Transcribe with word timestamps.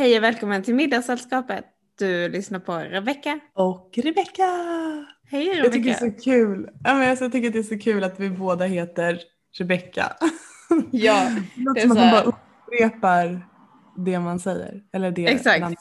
Hej 0.00 0.16
och 0.18 0.24
välkommen 0.24 0.62
till 0.62 0.74
Middagssällskapet. 0.74 1.64
Du 1.98 2.28
lyssnar 2.28 2.58
på 2.58 2.72
Rebecka. 2.72 3.40
Och 3.54 3.90
Rebecka! 3.96 4.44
Hej 5.30 5.44
Rebecka. 5.48 5.64
Jag 5.64 5.72
tycker 5.72 5.90
det 5.90 6.06
är 6.06 6.10
så 6.10 6.22
kul. 6.24 6.70
Ja, 6.84 6.94
men 6.94 7.10
alltså, 7.10 7.24
jag 7.24 7.32
tycker 7.32 7.50
det 7.50 7.58
är 7.58 7.62
så 7.62 7.78
kul 7.78 8.04
att 8.04 8.20
vi 8.20 8.30
båda 8.30 8.64
heter 8.64 9.20
Rebecka. 9.58 10.12
Ja, 10.90 11.30
det 11.56 11.62
låter 11.62 11.80
som 11.80 11.90
att 11.90 11.96
man 11.98 12.10
bara 12.10 12.22
upprepar 12.22 13.46
det 13.96 14.18
man 14.18 14.40
säger. 14.40 14.82
Eller 14.92 15.10
det 15.10 15.26
Exakt. 15.26 15.60
man- 15.60 15.76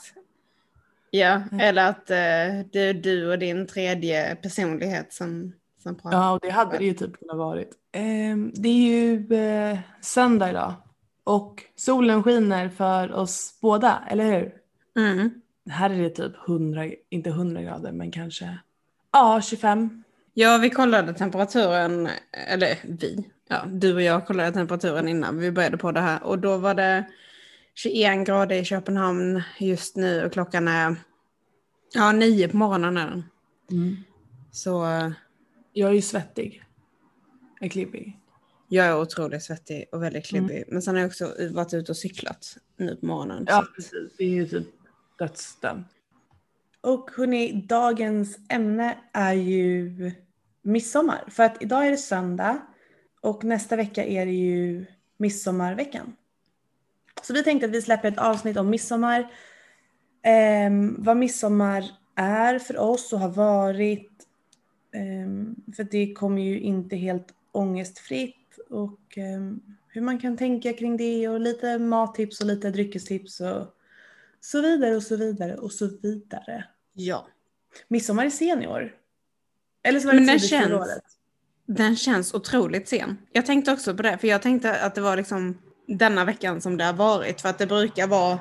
Ja, 1.11 1.41
eller 1.61 1.89
att 1.89 2.09
eh, 2.09 2.66
det 2.73 2.80
är 2.80 2.94
du 2.94 3.31
och 3.31 3.39
din 3.39 3.67
tredje 3.67 4.36
personlighet 4.36 5.13
som, 5.13 5.53
som 5.83 5.95
pratar. 5.95 6.17
Ja, 6.17 6.31
och 6.31 6.39
det 6.41 6.49
hade 6.49 6.77
det 6.77 6.86
ju 6.86 6.94
typ 6.94 7.20
kunnat 7.20 7.38
varit. 7.38 7.70
Ehm, 7.91 8.52
det 8.55 8.70
är 8.70 9.05
ju 9.05 9.33
eh, 9.72 9.77
söndag 10.02 10.49
idag. 10.49 10.73
Och 11.29 11.63
solen 11.75 12.23
skiner 12.23 12.69
för 12.69 13.11
oss 13.11 13.59
båda, 13.61 14.03
eller 14.09 14.23
hur? 14.23 14.53
Mm. 14.97 15.29
Här 15.69 15.89
är 15.89 16.03
det 16.03 16.09
typ 16.09 16.47
100, 16.47 16.85
inte 17.09 17.29
100 17.29 17.61
grader, 17.61 17.91
men 17.91 18.11
kanske 18.11 18.57
ja, 19.11 19.41
25. 19.41 20.03
Ja, 20.33 20.57
vi 20.57 20.69
kollade 20.69 21.13
temperaturen, 21.13 22.09
eller 22.47 22.77
vi, 22.83 23.30
ja, 23.47 23.66
du 23.67 23.94
och 23.94 24.02
jag 24.02 24.27
kollade 24.27 24.52
temperaturen 24.52 25.08
innan 25.08 25.38
vi 25.38 25.52
började 25.52 25.77
på 25.77 25.91
det 25.91 25.99
här 25.99 26.23
och 26.23 26.39
då 26.39 26.58
var 26.58 26.73
det 26.73 27.05
21 27.75 28.27
grader 28.27 28.55
i 28.55 28.66
Köpenhamn 28.66 29.41
just 29.59 29.95
nu 29.95 30.25
och 30.25 30.33
klockan 30.33 30.67
är, 30.67 30.95
ja, 31.93 32.11
nio 32.11 32.47
på 32.47 32.58
morgonen 32.58 32.97
är 32.97 33.08
den. 33.08 33.23
Så 34.52 34.86
eh, 34.86 35.11
Jag 35.73 35.89
är 35.89 35.93
ju 35.93 36.02
svettig. 36.02 36.64
Jag 37.59 37.66
är 37.66 37.69
klibbig. 37.69 38.19
Jag 38.70 38.86
är 38.86 39.02
otroligt 39.02 39.44
svettig 39.44 39.86
och 39.92 40.03
väldigt 40.03 40.25
klibbig. 40.25 40.64
Men 40.67 40.81
sen 40.81 40.95
har 40.95 41.02
jag 41.02 41.08
också 41.08 41.34
varit 41.52 41.73
ute 41.73 41.92
och 41.92 41.98
cyklat 41.98 42.58
nu 42.78 42.95
på 42.95 43.06
morgonen. 43.06 43.45
Ja, 43.48 43.61
Så- 43.61 43.73
precis. 43.76 44.17
Det 44.17 44.23
är 44.23 44.30
ju 44.30 44.48
typ 44.48 44.67
dödsdömd. 45.20 45.84
Och 46.81 47.09
hörni, 47.17 47.66
dagens 47.70 48.38
ämne 48.50 48.98
är 49.14 49.34
ju 49.34 50.11
midsommar. 50.61 51.23
För 51.30 51.44
att 51.44 51.61
idag 51.61 51.88
är 51.88 51.92
det 51.92 51.98
söndag 51.98 52.61
och 53.22 53.44
nästa 53.44 53.76
vecka 53.76 54.06
är 54.06 54.26
det 54.26 54.31
ju 54.31 54.86
midsommarveckan. 55.17 56.16
Så 57.23 57.33
vi 57.33 57.44
tänkte 57.44 57.66
att 57.66 57.72
vi 57.72 57.81
släpper 57.81 58.08
ett 58.08 58.17
avsnitt 58.20 58.58
om 58.58 58.70
midsommar. 58.70 59.31
Ehm, 60.23 60.95
vad 61.04 61.17
midsommar 61.17 61.83
är 62.16 62.59
för 62.59 62.78
oss 62.78 63.14
och 63.14 63.20
har 63.20 63.30
varit. 63.30 64.11
Ehm, 64.95 65.56
för 65.76 65.83
det 65.83 66.14
kommer 66.14 66.42
ju 66.42 66.59
inte 66.59 66.95
helt 66.95 67.28
ångestfritt. 67.52 68.36
Och 68.69 69.17
ehm, 69.17 69.59
hur 69.88 70.02
man 70.02 70.19
kan 70.19 70.38
tänka 70.38 70.73
kring 70.73 70.97
det 70.97 71.27
och 71.27 71.39
lite 71.39 71.77
mattips 71.79 72.41
och 72.41 72.47
lite 72.47 72.69
dryckestips 72.71 73.39
och 73.39 73.75
så 74.39 74.61
vidare 74.61 74.95
och 74.95 75.03
så 75.03 75.15
vidare 75.15 75.55
och 75.55 75.71
så 75.71 75.89
vidare. 76.02 76.63
ja. 76.93 77.27
Midsommar 77.87 78.25
är 78.25 78.30
sen 78.30 78.63
i 78.63 78.67
år. 78.67 78.95
Eller 79.83 79.99
så 79.99 80.07
var 80.07 80.13
det 80.13 80.19
den 80.19 80.27
tidigt 80.27 80.49
känns- 80.49 80.71
året. 80.71 81.03
Den 81.65 81.95
känns 81.95 82.33
otroligt 82.33 82.87
sen. 82.87 83.17
Jag 83.31 83.45
tänkte 83.45 83.71
också 83.71 83.95
på 83.95 84.02
det, 84.03 84.17
för 84.17 84.27
jag 84.27 84.41
tänkte 84.41 84.81
att 84.81 84.95
det 84.95 85.02
var 85.02 85.17
liksom 85.17 85.57
denna 85.87 86.25
veckan 86.25 86.61
som 86.61 86.77
det 86.77 86.83
har 86.83 86.93
varit. 86.93 87.42
För 87.42 87.49
att 87.49 87.58
det 87.58 87.67
brukar 87.67 88.08
vara 88.08 88.39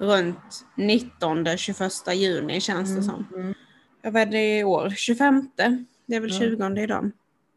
runt 0.00 0.64
19-21 0.76 2.12
juni 2.14 2.60
känns 2.60 2.96
det 2.96 3.02
som. 3.02 3.26
Mm. 3.34 3.54
Ja, 4.02 4.10
vad 4.10 4.22
är 4.22 4.26
det 4.26 4.58
i 4.58 4.64
år? 4.64 4.90
25? 4.90 5.50
Det 6.06 6.16
är 6.16 6.20
väl 6.20 6.30
Ja. 6.32 6.38
20 6.38 6.82
idag. 6.82 7.10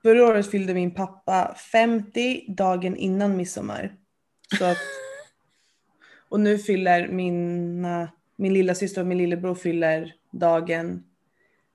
Förra 0.07 0.25
året 0.25 0.51
fyllde 0.51 0.73
min 0.73 0.93
pappa 0.93 1.55
50 1.71 2.45
dagen 2.53 2.95
innan 2.95 3.37
midsommar. 3.37 3.95
Så 4.57 4.65
att, 4.65 4.77
och 6.29 6.39
nu 6.39 6.57
fyller 6.57 7.07
mina, 7.07 8.09
min 8.35 8.53
lilla 8.53 8.75
syster 8.75 9.01
och 9.01 9.07
min 9.07 9.17
lillebror 9.17 9.55
fyller 9.55 10.13
dagen 10.31 11.03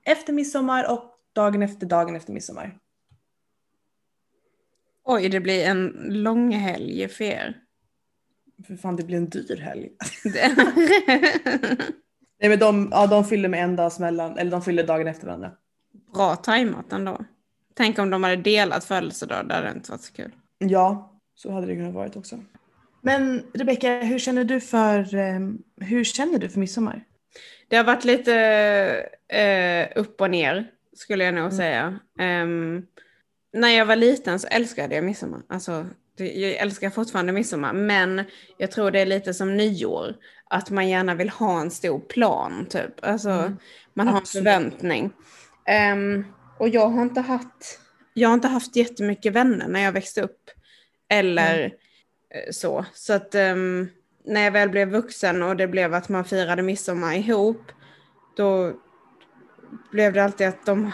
efter 0.05 0.33
midsommar 0.33 0.91
och 0.91 1.03
dagen 1.33 1.61
efter 1.61 1.85
dagen 1.87 2.15
efter 2.15 2.33
midsommar. 2.33 2.77
Oj, 5.03 5.29
det 5.29 5.39
blir 5.39 5.65
en 5.65 5.87
lång 6.09 6.51
helg 6.51 7.07
för 7.07 7.23
er. 7.23 7.57
För 8.67 8.75
fan 8.75 8.95
det 8.95 9.03
blir 9.03 9.17
en 9.17 9.29
dyr 9.29 9.57
helg. 9.57 9.89
Nej 12.39 12.49
men 12.49 12.59
de, 12.59 12.89
ja, 12.91 13.07
de 13.07 13.25
fyller 13.25 13.49
med 13.49 13.63
en 13.63 13.75
dags 13.75 13.99
mellan, 13.99 14.37
eller 14.37 14.51
de 14.51 14.61
fyller 14.61 14.87
dagen 14.87 15.07
efter 15.07 15.27
varandra. 15.27 15.51
Bra 16.13 16.35
tajmat 16.35 16.93
ändå. 16.93 17.25
Tänk 17.73 17.99
om 17.99 18.09
de 18.09 18.23
hade 18.23 18.35
delat 18.35 18.83
födelsedag, 18.85 19.47
det 19.47 19.53
hade 19.53 19.71
inte 19.71 19.91
varit 19.91 20.01
så 20.01 20.13
kul. 20.13 20.31
Ja, 20.57 21.19
så 21.35 21.51
hade 21.51 21.67
det 21.67 21.75
kunnat 21.75 21.93
varit 21.93 22.15
också. 22.15 22.39
Men 23.01 23.43
Rebecka, 23.53 23.99
hur 24.01 24.19
känner 24.19 24.43
du 24.43 24.59
för, 24.61 25.15
eh, 25.15 25.39
hur 25.81 26.03
känner 26.03 26.39
du 26.39 26.49
för 26.49 26.59
midsommar? 26.59 27.03
Det 27.67 27.75
har 27.77 27.83
varit 27.83 28.05
lite 28.05 28.35
eh, 29.27 29.87
upp 29.95 30.21
och 30.21 30.29
ner, 30.29 30.71
skulle 30.95 31.23
jag 31.23 31.33
nog 31.33 31.53
säga. 31.53 31.99
Ehm, 32.19 32.85
när 33.53 33.69
jag 33.69 33.85
var 33.85 33.95
liten 33.95 34.39
så 34.39 34.47
älskade 34.47 34.95
jag 34.95 35.03
midsommar. 35.03 35.41
Alltså, 35.49 35.85
jag 36.17 36.51
älskar 36.51 36.89
fortfarande 36.89 37.31
midsommar, 37.33 37.73
men 37.73 38.23
jag 38.57 38.71
tror 38.71 38.91
det 38.91 38.99
är 38.99 39.05
lite 39.05 39.33
som 39.33 39.57
nyår. 39.57 40.15
Att 40.49 40.69
man 40.69 40.89
gärna 40.89 41.15
vill 41.15 41.29
ha 41.29 41.61
en 41.61 41.71
stor 41.71 41.99
plan, 41.99 42.65
typ. 42.69 43.05
Alltså, 43.05 43.29
Mm. 43.29 43.57
man 43.93 44.07
har 44.07 44.13
en 44.13 44.17
Absolut. 44.21 44.43
förväntning. 44.43 45.11
Ehm, 45.65 46.25
och 46.57 46.69
jag 46.69 46.89
har 46.89 47.01
inte 47.01 47.21
haft, 47.21 47.79
jag 48.13 48.29
har 48.29 48.33
inte 48.33 48.47
haft 48.47 48.75
jättemycket 48.75 49.33
vänner 49.33 49.67
när 49.67 49.79
jag 49.79 49.91
växte 49.91 50.21
upp. 50.21 50.49
Eller 51.09 51.63
eh, 52.29 52.51
så. 52.51 52.85
Så 52.93 53.13
att 53.13 53.35
ehm, 53.35 53.89
när 54.25 54.41
jag 54.41 54.51
väl 54.51 54.69
blev 54.69 54.89
vuxen 54.89 55.43
och 55.43 55.55
det 55.55 55.67
blev 55.67 55.93
att 55.93 56.09
man 56.09 56.25
firade 56.25 56.61
midsommar 56.61 57.13
ihop, 57.15 57.71
då 58.37 58.73
blev 59.91 60.13
det 60.13 60.23
alltid 60.23 60.47
att 60.47 60.65
de, 60.65 60.91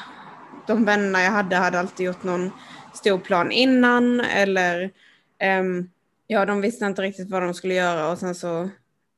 de 0.67 0.85
vänner 0.85 1.19
jag 1.19 1.31
hade 1.31 1.55
hade 1.55 1.79
alltid 1.79 2.05
gjort 2.05 2.23
någon 2.23 2.51
stor 2.93 3.19
plan 3.19 3.51
innan 3.51 4.19
eller 4.19 4.91
ehm, 5.39 5.89
ja, 6.27 6.45
de 6.45 6.61
visste 6.61 6.85
inte 6.85 7.01
riktigt 7.01 7.29
vad 7.29 7.41
de 7.41 7.53
skulle 7.53 7.73
göra 7.73 8.11
och 8.11 8.17
sen 8.17 8.35
så 8.35 8.61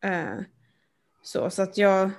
eh, 0.03 0.37
så, 1.23 1.49
så 1.49 1.61
att 1.61 1.77
jag 1.77 2.11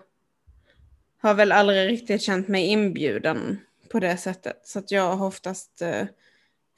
har 1.20 1.34
väl 1.34 1.52
aldrig 1.52 1.88
riktigt 1.88 2.22
känt 2.22 2.48
mig 2.48 2.66
inbjuden 2.66 3.60
på 3.92 4.00
det 4.00 4.16
sättet. 4.16 4.60
Så 4.64 4.78
att 4.78 4.90
jag 4.90 5.16
har 5.16 5.26
oftast 5.26 5.82
eh, 5.82 6.06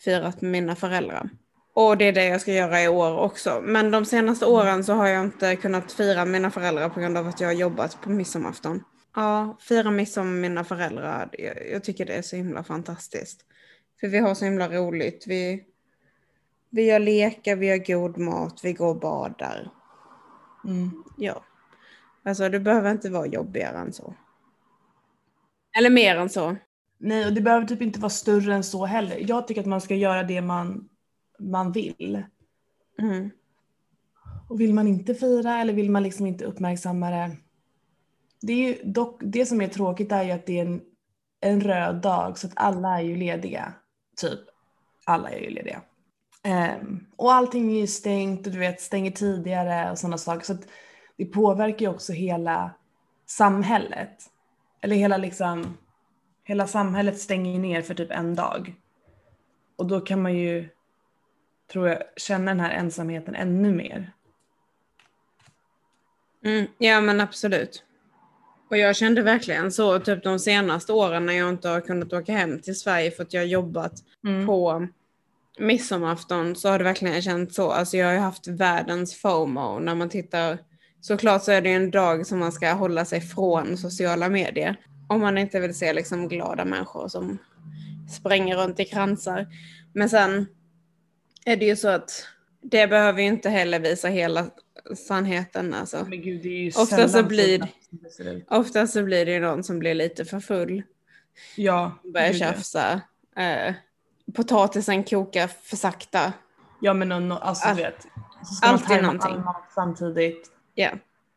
firat 0.05 0.41
med 0.41 0.51
mina 0.51 0.77
föräldrar. 0.77 1.31
Och 1.75 1.99
det 1.99 2.05
är 2.05 2.13
det 2.13 2.25
jag 2.25 2.41
ska 2.41 2.53
göra 2.53 2.83
i 2.83 2.89
år 2.89 3.19
också. 3.19 3.61
Men 3.65 3.91
de 3.91 4.05
senaste 4.05 4.47
åren 4.47 4.85
så 4.85 4.93
har 4.93 5.07
jag 5.07 5.25
inte 5.25 5.57
kunnat 5.57 5.93
fira 5.93 6.25
mina 6.25 6.51
föräldrar 6.51 6.89
på 6.89 7.01
grund 7.01 7.19
av 7.19 7.29
att 7.29 7.41
jag 7.41 7.49
har 7.49 7.53
jobbat 7.53 8.01
på 8.01 8.11
midsommarafton. 8.11 8.85
Ja, 9.15 9.57
fira 9.61 9.91
midsommar 9.91 10.33
med 10.33 10.41
mina 10.41 10.65
föräldrar, 10.65 11.29
jag, 11.33 11.71
jag 11.71 11.85
tycker 11.85 12.07
det 12.07 12.13
är 12.13 12.23
så 12.23 12.37
himla 12.37 12.65
fantastiskt. 12.65 13.41
För 14.01 14.09
vi 14.09 14.19
har 14.19 14.35
så 14.35 14.45
himla 14.45 14.69
roligt. 14.69 15.25
Vi, 15.27 15.65
vi 16.71 16.83
gör 16.83 16.99
lekar, 16.99 17.57
vi 17.57 17.67
gör 17.67 17.87
god 17.87 18.19
mat, 18.19 18.61
vi 18.63 18.73
går 18.73 18.89
och 18.89 19.01
badar. 19.01 19.71
Mm. 20.65 21.05
Ja. 21.19 21.45
Alltså 22.25 22.49
det 22.49 22.61
behöver 22.61 22.91
inte 22.91 23.11
vara 23.11 23.27
jobbigare 23.27 23.79
än 23.79 23.93
så. 23.93 24.15
Eller 25.79 25.91
mer 25.91 26.17
än 26.17 26.29
så. 26.29 26.57
Nej, 27.07 27.27
och 27.27 27.33
det 27.33 27.41
behöver 27.41 27.67
typ 27.67 27.83
inte 27.83 28.01
vara 28.01 28.11
större 28.11 28.55
än 28.55 28.65
så 28.65 28.87
heller. 28.87 29.25
Jag 29.29 29.47
tycker 29.47 29.61
att 29.61 29.67
man 29.67 29.81
ska 29.81 29.95
göra 29.95 30.23
det 30.23 30.41
man, 30.41 30.89
man 31.39 31.73
vill. 31.73 32.23
Mm. 32.99 33.31
Och 34.49 34.61
vill 34.61 34.75
man 34.75 34.89
inte 34.89 35.15
fira 35.15 35.61
eller 35.61 35.73
vill 35.73 35.91
man 35.91 36.03
liksom 36.03 36.27
inte 36.27 36.45
uppmärksamma 36.45 37.11
det. 37.11 37.37
Det, 38.41 38.53
är 38.53 38.57
ju 38.57 38.93
dock, 38.93 39.21
det 39.25 39.47
som 39.47 39.61
är 39.61 39.69
tråkigt 39.69 40.13
är 40.13 40.23
ju 40.23 40.31
att 40.31 40.47
det 40.47 40.59
är 40.59 40.67
en, 40.67 40.81
en 41.41 41.61
röd 41.61 41.97
dag 41.97 42.39
så 42.39 42.47
att 42.47 42.53
alla 42.57 42.99
är 42.99 43.03
ju 43.03 43.17
lediga. 43.17 43.73
Typ. 44.17 44.41
Alla 45.05 45.31
är 45.31 45.41
ju 45.41 45.51
lediga. 45.51 45.83
Ehm, 46.43 47.07
och 47.17 47.33
allting 47.33 47.73
är 47.73 47.81
ju 47.81 47.87
stängt 47.87 48.47
och 48.47 48.53
du 48.53 48.59
vet 48.59 48.81
stänger 48.81 49.11
tidigare 49.11 49.91
och 49.91 49.99
sådana 49.99 50.19
saker. 50.19 50.45
Så 50.45 50.53
att 50.53 50.69
det 51.17 51.25
påverkar 51.25 51.87
ju 51.87 51.93
också 51.93 52.13
hela 52.13 52.71
samhället. 53.27 54.31
Eller 54.81 54.97
hela 54.97 55.17
liksom, 55.17 55.77
hela 56.45 56.67
samhället 56.67 57.19
stänger 57.19 57.59
ner 57.59 57.83
för 57.83 57.95
typ 57.95 58.11
en 58.11 58.35
dag. 58.35 58.75
Och 59.77 59.87
då 59.87 60.01
kan 60.01 60.23
man 60.23 60.35
ju, 60.35 60.69
tror 61.73 61.89
jag, 61.89 62.03
känna 62.17 62.51
den 62.51 62.61
här 62.61 62.71
ensamheten 62.71 63.35
ännu 63.35 63.73
mer. 63.73 64.13
Mm, 66.45 66.67
ja 66.79 67.01
men 67.01 67.21
absolut. 67.21 67.85
Och 68.71 68.77
jag 68.77 68.97
kände 68.97 69.23
verkligen 69.23 69.73
så 69.73 69.99
typ 69.99 70.23
de 70.23 70.39
senaste 70.39 70.93
åren 70.93 71.27
när 71.27 71.33
jag 71.33 71.49
inte 71.49 71.69
har 71.69 71.81
kunnat 71.81 72.13
åka 72.13 72.33
hem 72.33 72.61
till 72.61 72.79
Sverige 72.79 73.11
för 73.11 73.23
att 73.23 73.33
jag 73.33 73.41
har 73.41 73.47
jobbat 73.47 73.93
Mm. 74.27 74.47
på 74.47 74.87
midsommarafton 75.59 76.57
så 76.57 76.69
har 76.69 76.79
det 76.79 76.85
verkligen 76.85 77.23
känts 77.23 77.55
så. 77.55 77.71
Alltså 77.71 77.97
jag 77.97 78.07
har 78.07 78.13
ju 78.13 78.19
haft 78.19 78.47
världens 78.49 79.15
FOMO 79.15 79.79
när 79.79 79.95
man 79.95 80.09
tittar. 80.09 80.59
Såklart 81.01 81.43
så 81.43 81.53
är 81.53 81.61
det 81.63 81.69
ju 81.69 81.75
en 81.75 81.91
dag 81.91 82.27
som 82.27 82.39
man 82.39 82.53
ska 82.53 82.73
hålla 82.73 83.05
sig 83.05 83.21
från 83.21 83.77
sociala 83.77 84.29
medier. 84.29 84.77
Om 85.09 85.21
man 85.21 85.39
inte 85.39 85.61
vill 85.61 85.75
se 85.75 85.93
liksom 85.93 86.29
glada 86.29 86.65
människor 86.65 87.09
som 87.09 87.39
springer 88.11 88.57
runt 88.57 88.81
i 88.81 88.85
kransar. 88.85 89.47
Men 89.93 90.09
sen 90.11 90.47
är 91.45 91.57
det 91.57 91.65
ju 91.67 91.77
så 91.77 91.89
att 91.89 92.27
det 92.63 92.87
behöver 92.87 93.21
ju 93.23 93.27
inte 93.29 93.51
heller 93.51 93.79
visa 93.81 94.09
hela 94.09 94.47
sannheten 95.09 95.75
alltså. 95.75 96.05
Men 96.09 96.23
gud, 96.23 96.43
det 96.43 96.49
är 96.49 96.59
ju 96.63 96.69
Ofta 96.77 97.09
så 97.09 97.23
blir-. 97.23 97.69
Ofta 98.49 98.87
så 98.87 99.03
blir 99.03 99.27
det 99.27 99.33
ju 99.33 99.41
någon 99.41 99.65
som 99.65 99.79
blir 99.79 99.95
lite 99.95 100.25
för 100.25 100.41
full. 100.41 100.83
Ja, 101.57 101.93
Börjar 102.13 102.33
gud, 102.33 102.41
ja. 102.43 102.47
tjafsa. 102.53 103.01
Eh, 103.37 103.75
potatisen 104.35 105.05
kokar 105.05 105.47
för 105.47 105.77
sakta. 105.77 106.33
Ja 106.81 106.95
men 106.95 107.09
no, 107.29 107.33
alltså 107.35 107.69
All- 107.69 107.77
du 107.77 107.83
vet. 107.83 108.07
Så 108.45 108.55
ska 108.55 108.67
man 108.67 108.75
alltid 108.75 108.89
tajma 108.89 109.03
någonting. 109.03 109.33
all 109.33 109.41
mat 109.45 109.65
samtidigt 109.75 110.51
Ja. 110.75 110.91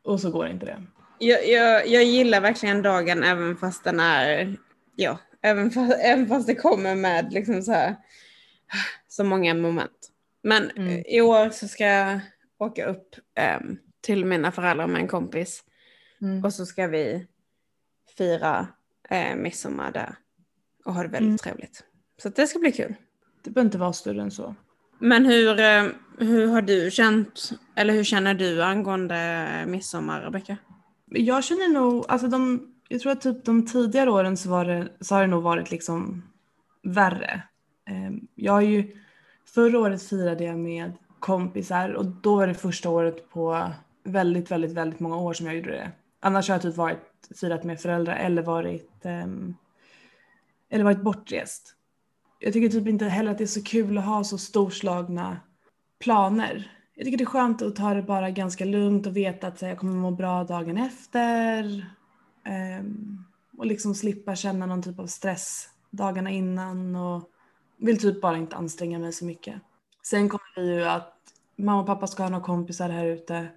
och 0.04 0.20
så 0.22 0.32
går 0.32 0.48
inte 0.48 0.66
det. 0.66 0.84
Jag, 1.20 1.48
jag, 1.48 1.88
jag 1.88 2.04
gillar 2.04 2.42
verkligen 2.42 2.82
dagen 2.82 3.24
även 3.24 3.58
fast 3.58 3.84
den 3.84 4.00
är, 4.00 4.58
ja, 4.96 5.20
även 5.42 5.72
fast, 5.72 5.94
även 6.04 6.28
fast 6.28 6.48
det 6.48 6.56
kommer 6.56 6.96
med 6.96 7.34
liksom 7.34 7.62
så 7.62 7.72
här, 7.72 7.96
så 9.08 9.24
många 9.24 9.54
moment. 9.54 10.12
Men 10.44 10.72
Mm. 10.72 11.04
i 11.08 11.22
år 11.22 11.50
så 11.50 11.68
ska 11.68 11.84
jag 11.86 12.20
åka 12.60 12.86
upp 12.86 13.16
ehm, 13.36 13.78
till 14.02 14.26
mina 14.26 14.52
föräldrar 14.52 14.88
med 14.88 15.02
en 15.02 15.08
kompis 15.08 15.64
Mm. 16.22 16.44
och 16.46 16.54
så 16.54 16.66
ska 16.66 16.88
vi 16.88 17.28
fira 18.18 18.68
eh, 19.10 19.36
midsommar 19.36 19.92
där 19.92 20.16
och 20.86 20.94
ha 20.94 21.04
det 21.04 21.10
väldigt 21.10 21.22
Mm. 21.28 21.38
trevligt. 21.38 21.84
Så 22.22 22.30
det 22.30 22.48
ska 22.48 22.60
bli 22.60 22.72
kul. 22.72 22.96
Det 23.44 23.50
behöver 23.50 23.68
inte 23.68 23.78
vara 23.78 23.94
större 23.94 24.22
än 24.22 24.32
så. 24.32 24.56
Men 25.00 25.26
hur, 25.26 25.60
eh, 25.60 25.86
hur 26.20 26.48
har 26.48 26.62
du 26.62 26.92
känt, 26.92 27.50
eller 27.76 27.94
hur 27.94 28.04
känner 28.04 28.34
du 28.34 28.64
angående 28.64 29.48
midsommar, 29.68 30.22
Rebecka? 30.22 30.58
Jag 31.10 31.44
känner 31.44 31.70
nog, 31.70 32.06
alltså 32.08 32.28
de, 32.28 32.68
jag 32.88 33.02
tror 33.02 33.12
att 33.12 33.22
typ 33.22 33.46
de 33.46 33.66
tidigare 33.66 34.12
åren 34.12 34.38
så, 34.38 34.50
var 34.50 34.66
det, 34.66 34.90
så 35.00 35.16
har 35.16 35.22
det 35.22 35.28
nog 35.28 35.44
varit 35.44 35.72
liksom 35.72 36.24
värre. 36.84 37.44
Ehm, 37.86 38.28
jag 38.36 38.54
har 38.54 38.62
ju, 38.62 38.98
förra 39.46 39.80
året 39.80 40.04
firade 40.04 40.44
jag 40.44 40.58
med 40.58 40.94
kompisar 41.20 41.90
och 41.90 42.06
då 42.06 42.36
var 42.36 42.48
det 42.48 42.54
första 42.54 42.90
året 42.90 43.30
på 43.30 43.72
väldigt, 44.04 44.52
väldigt, 44.52 44.72
väldigt 44.72 45.00
många 45.00 45.18
år 45.18 45.34
som 45.34 45.46
jag 45.46 45.56
gjorde 45.56 45.72
det. 45.72 45.92
Annars 46.20 46.48
har 46.48 46.56
jag 46.56 46.62
typ 46.62 46.78
varit, 46.78 47.30
firat 47.40 47.64
med 47.64 47.80
föräldrar 47.80 48.16
eller 48.16 48.42
varit, 48.42 49.06
ehm, 49.06 49.56
eller 50.70 50.84
varit 50.84 51.02
bortrest. 51.02 51.74
Jag 52.40 52.54
tycker 52.54 52.70
typ 52.70 52.88
inte 52.88 53.06
heller 53.06 53.32
att 53.32 53.38
det 53.38 53.44
är 53.44 53.48
så 53.48 53.64
kul 53.64 53.98
att 53.98 54.06
ha 54.06 54.24
så 54.24 54.38
storslagna 54.38 55.38
planer. 56.00 56.77
Jag 56.98 57.06
tycker 57.06 57.18
det 57.18 57.24
är 57.24 57.26
skönt 57.26 57.62
att 57.62 57.76
ta 57.76 57.94
det 57.94 58.02
bara 58.02 58.32
ganska 58.32 58.66
lugnt 58.66 59.08
och 59.08 59.18
veta 59.18 59.48
att 59.48 59.62
här, 59.62 59.70
jag 59.70 59.78
kommer 59.78 59.94
må 59.94 60.12
bra 60.12 60.44
dagen 60.44 60.78
efter. 60.78 61.86
Ehm, 62.44 63.24
och 63.58 63.66
liksom 63.66 63.96
slippa 63.96 64.36
känna 64.36 64.66
någon 64.66 64.82
typ 64.82 65.00
av 65.00 65.08
stress 65.08 65.70
dagarna 65.90 66.30
innan 66.30 66.96
och 66.96 67.30
vill 67.78 68.00
typ 68.00 68.22
bara 68.22 68.38
inte 68.38 68.56
anstränga 68.56 69.00
mig 69.00 69.14
så 69.14 69.26
mycket. 69.26 69.62
Sen 70.04 70.30
kommer 70.30 70.62
vi 70.62 70.74
ju 70.74 70.84
att 70.84 71.18
mamma 71.56 71.82
och 71.82 71.86
pappa 71.86 72.08
ska 72.08 72.24
ha 72.24 72.30
några 72.30 72.44
kompisar 72.44 72.90
här 72.90 73.06
ute. 73.06 73.48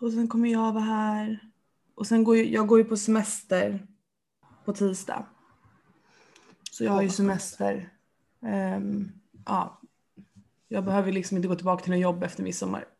Och 0.00 0.12
sen 0.12 0.28
kommer 0.28 0.48
jag 0.48 0.72
vara 0.72 0.84
här. 0.84 1.50
Och 1.94 2.06
sen 2.06 2.24
går 2.24 2.36
ju, 2.36 2.52
jag 2.52 2.66
går 2.66 2.78
ju 2.78 2.84
på 2.84 2.96
semester 2.96 3.86
på 4.64 4.72
tisdag. 4.72 5.26
Så 6.70 6.84
jag 6.84 6.92
har 6.92 7.02
ju 7.02 7.10
semester. 7.10 7.92
Ehm, 8.42 9.12
ja, 9.46 9.80
jag 10.68 10.84
behöver 10.84 11.12
liksom 11.12 11.36
inte 11.36 11.48
gå 11.48 11.54
tillbaka 11.54 11.82
till 11.82 11.92
något 11.92 12.00
jobb 12.00 12.22
efter 12.22 12.42
midsommar. 12.42 12.84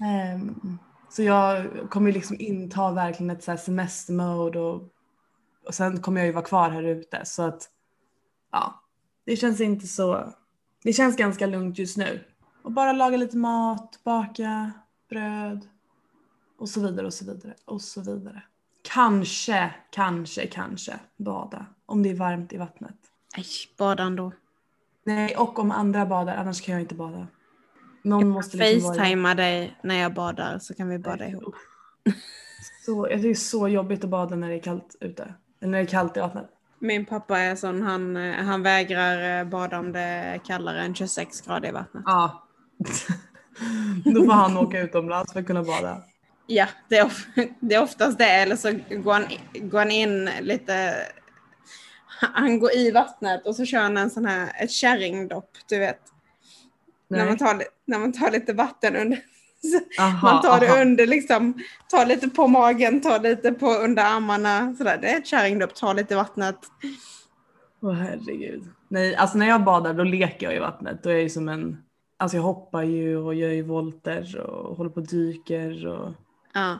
Ehm, 0.00 0.78
så 1.08 1.22
jag 1.22 1.66
kommer 1.90 2.12
liksom 2.12 2.36
inta 2.40 2.92
verkligen 2.92 3.30
ett 3.30 3.44
så 3.44 3.56
semestermode 3.56 4.60
och, 4.60 4.88
och 5.66 5.74
sen 5.74 6.00
kommer 6.00 6.20
jag 6.20 6.26
ju 6.26 6.32
vara 6.32 6.44
kvar 6.44 6.70
här 6.70 6.82
ute 6.82 7.20
så 7.24 7.42
att 7.42 7.68
ja, 8.52 8.82
det 9.26 9.36
känns 9.36 9.60
inte 9.60 9.86
så, 9.86 10.34
det 10.82 10.92
känns 10.92 11.16
ganska 11.16 11.46
lugnt 11.46 11.78
just 11.78 11.96
nu. 11.96 12.24
Och 12.62 12.72
bara 12.72 12.92
laga 12.92 13.16
lite 13.16 13.36
mat, 13.36 14.00
baka 14.04 14.72
bröd 15.08 15.66
och 16.58 16.68
så 16.68 16.80
vidare 16.80 17.06
och 17.06 17.14
så 17.14 17.24
vidare 17.24 17.54
och 17.64 17.82
så 17.82 18.00
vidare. 18.00 18.42
Kanske, 18.82 19.74
kanske, 19.90 20.46
kanske 20.46 21.00
bada 21.16 21.66
om 21.86 22.02
det 22.02 22.10
är 22.10 22.14
varmt 22.14 22.52
i 22.52 22.56
vattnet. 22.56 22.96
Nej, 23.36 23.46
bada 23.78 24.02
ändå. 24.02 24.32
Nej, 25.04 25.36
och 25.36 25.58
om 25.58 25.70
andra 25.70 26.06
badar, 26.06 26.36
annars 26.36 26.60
kan 26.60 26.72
jag 26.72 26.82
inte 26.82 26.94
bada. 26.94 27.26
Någon 28.02 28.28
måste 28.28 28.56
liksom 28.56 28.88
vara... 28.88 28.98
Facetima 28.98 29.34
dig 29.34 29.78
när 29.82 29.94
jag 29.94 30.14
badar 30.14 30.58
så 30.58 30.74
kan 30.74 30.88
vi 30.88 30.98
bada 30.98 31.28
ihop. 31.28 31.54
Så, 32.86 33.06
jag 33.10 33.10
tycker 33.10 33.22
det 33.22 33.30
är 33.30 33.34
så 33.34 33.68
jobbigt 33.68 34.04
att 34.04 34.10
bada 34.10 34.36
när 34.36 34.48
det 34.48 34.54
är 34.54 34.62
kallt 34.62 34.96
ute. 35.00 35.34
Eller 35.60 35.70
när 35.70 35.78
det 35.78 35.84
är 35.84 35.86
kallt 35.86 36.16
i 36.16 36.20
vattnet. 36.20 36.50
Min 36.78 37.04
pappa 37.04 37.38
är 37.38 37.56
sån, 37.56 37.82
han, 37.82 38.16
han 38.16 38.62
vägrar 38.62 39.40
eh, 39.40 39.44
bada 39.44 39.78
om 39.78 39.92
det 39.92 40.00
är 40.00 40.38
kallare 40.38 40.82
än 40.82 40.94
26 40.94 41.40
grader 41.40 41.68
i 41.68 41.72
vattnet. 41.72 42.02
Ja. 42.06 42.48
Då 44.04 44.24
får 44.24 44.32
han 44.32 44.56
åka 44.56 44.80
utomlands 44.80 45.32
för 45.32 45.40
att 45.40 45.46
kunna 45.46 45.62
bada. 45.62 46.02
Ja, 46.46 46.66
det 46.88 46.96
är, 46.96 47.04
of, 47.04 47.26
det 47.60 47.74
är 47.74 47.82
oftast 47.82 48.18
det. 48.18 48.30
Eller 48.30 48.56
så 48.56 48.72
går 48.90 49.12
han, 49.12 49.24
går 49.70 49.78
han 49.78 49.90
in 49.90 50.30
lite... 50.40 50.94
Han 52.34 52.58
går 52.58 52.74
i 52.74 52.90
vattnet 52.90 53.46
och 53.46 53.56
så 53.56 53.64
kör 53.64 53.78
han 53.80 53.96
en 53.96 54.10
sån 54.10 54.26
här, 54.26 54.52
ett 54.62 54.70
kärringdopp, 54.70 55.50
du 55.68 55.78
vet. 55.78 56.00
När 57.08 57.26
man, 57.26 57.36
tar, 57.36 57.62
när 57.84 57.98
man 57.98 58.12
tar 58.12 58.30
lite 58.30 58.52
vatten 58.52 58.96
under... 58.96 59.18
Aha, 60.00 60.32
man 60.32 60.42
tar 60.42 60.60
det 60.60 60.72
aha. 60.72 60.82
under 60.82 61.06
liksom, 61.06 61.62
tar 61.90 62.06
lite 62.06 62.28
på 62.28 62.48
magen, 62.48 63.00
tar 63.00 63.20
lite 63.20 63.52
på 63.52 63.74
under 63.74 64.04
armarna. 64.04 64.74
Sådär. 64.78 64.98
Det 65.02 65.08
är 65.08 65.18
ett 65.18 65.26
kärringdopp, 65.26 65.74
tar 65.74 65.94
lite 65.94 66.16
vattnet. 66.16 66.56
Åh 67.82 67.92
herregud. 67.92 68.62
Nej, 68.88 69.16
alltså 69.16 69.38
när 69.38 69.48
jag 69.48 69.64
badar 69.64 69.94
då 69.94 70.04
leker 70.04 70.46
jag 70.46 70.56
i 70.56 70.58
vattnet. 70.58 71.02
Då 71.02 71.10
är 71.10 71.14
jag 71.14 71.22
ju 71.22 71.30
som 71.30 71.48
en... 71.48 71.82
Alltså 72.16 72.36
jag 72.36 72.44
hoppar 72.44 72.82
ju 72.82 73.16
och 73.16 73.34
gör 73.34 73.50
ju 73.50 73.62
volter 73.62 74.40
och 74.40 74.76
håller 74.76 74.90
på 74.90 75.00
och 75.00 75.06
dyker 75.06 75.86
och... 75.86 76.12
Ja. 76.54 76.78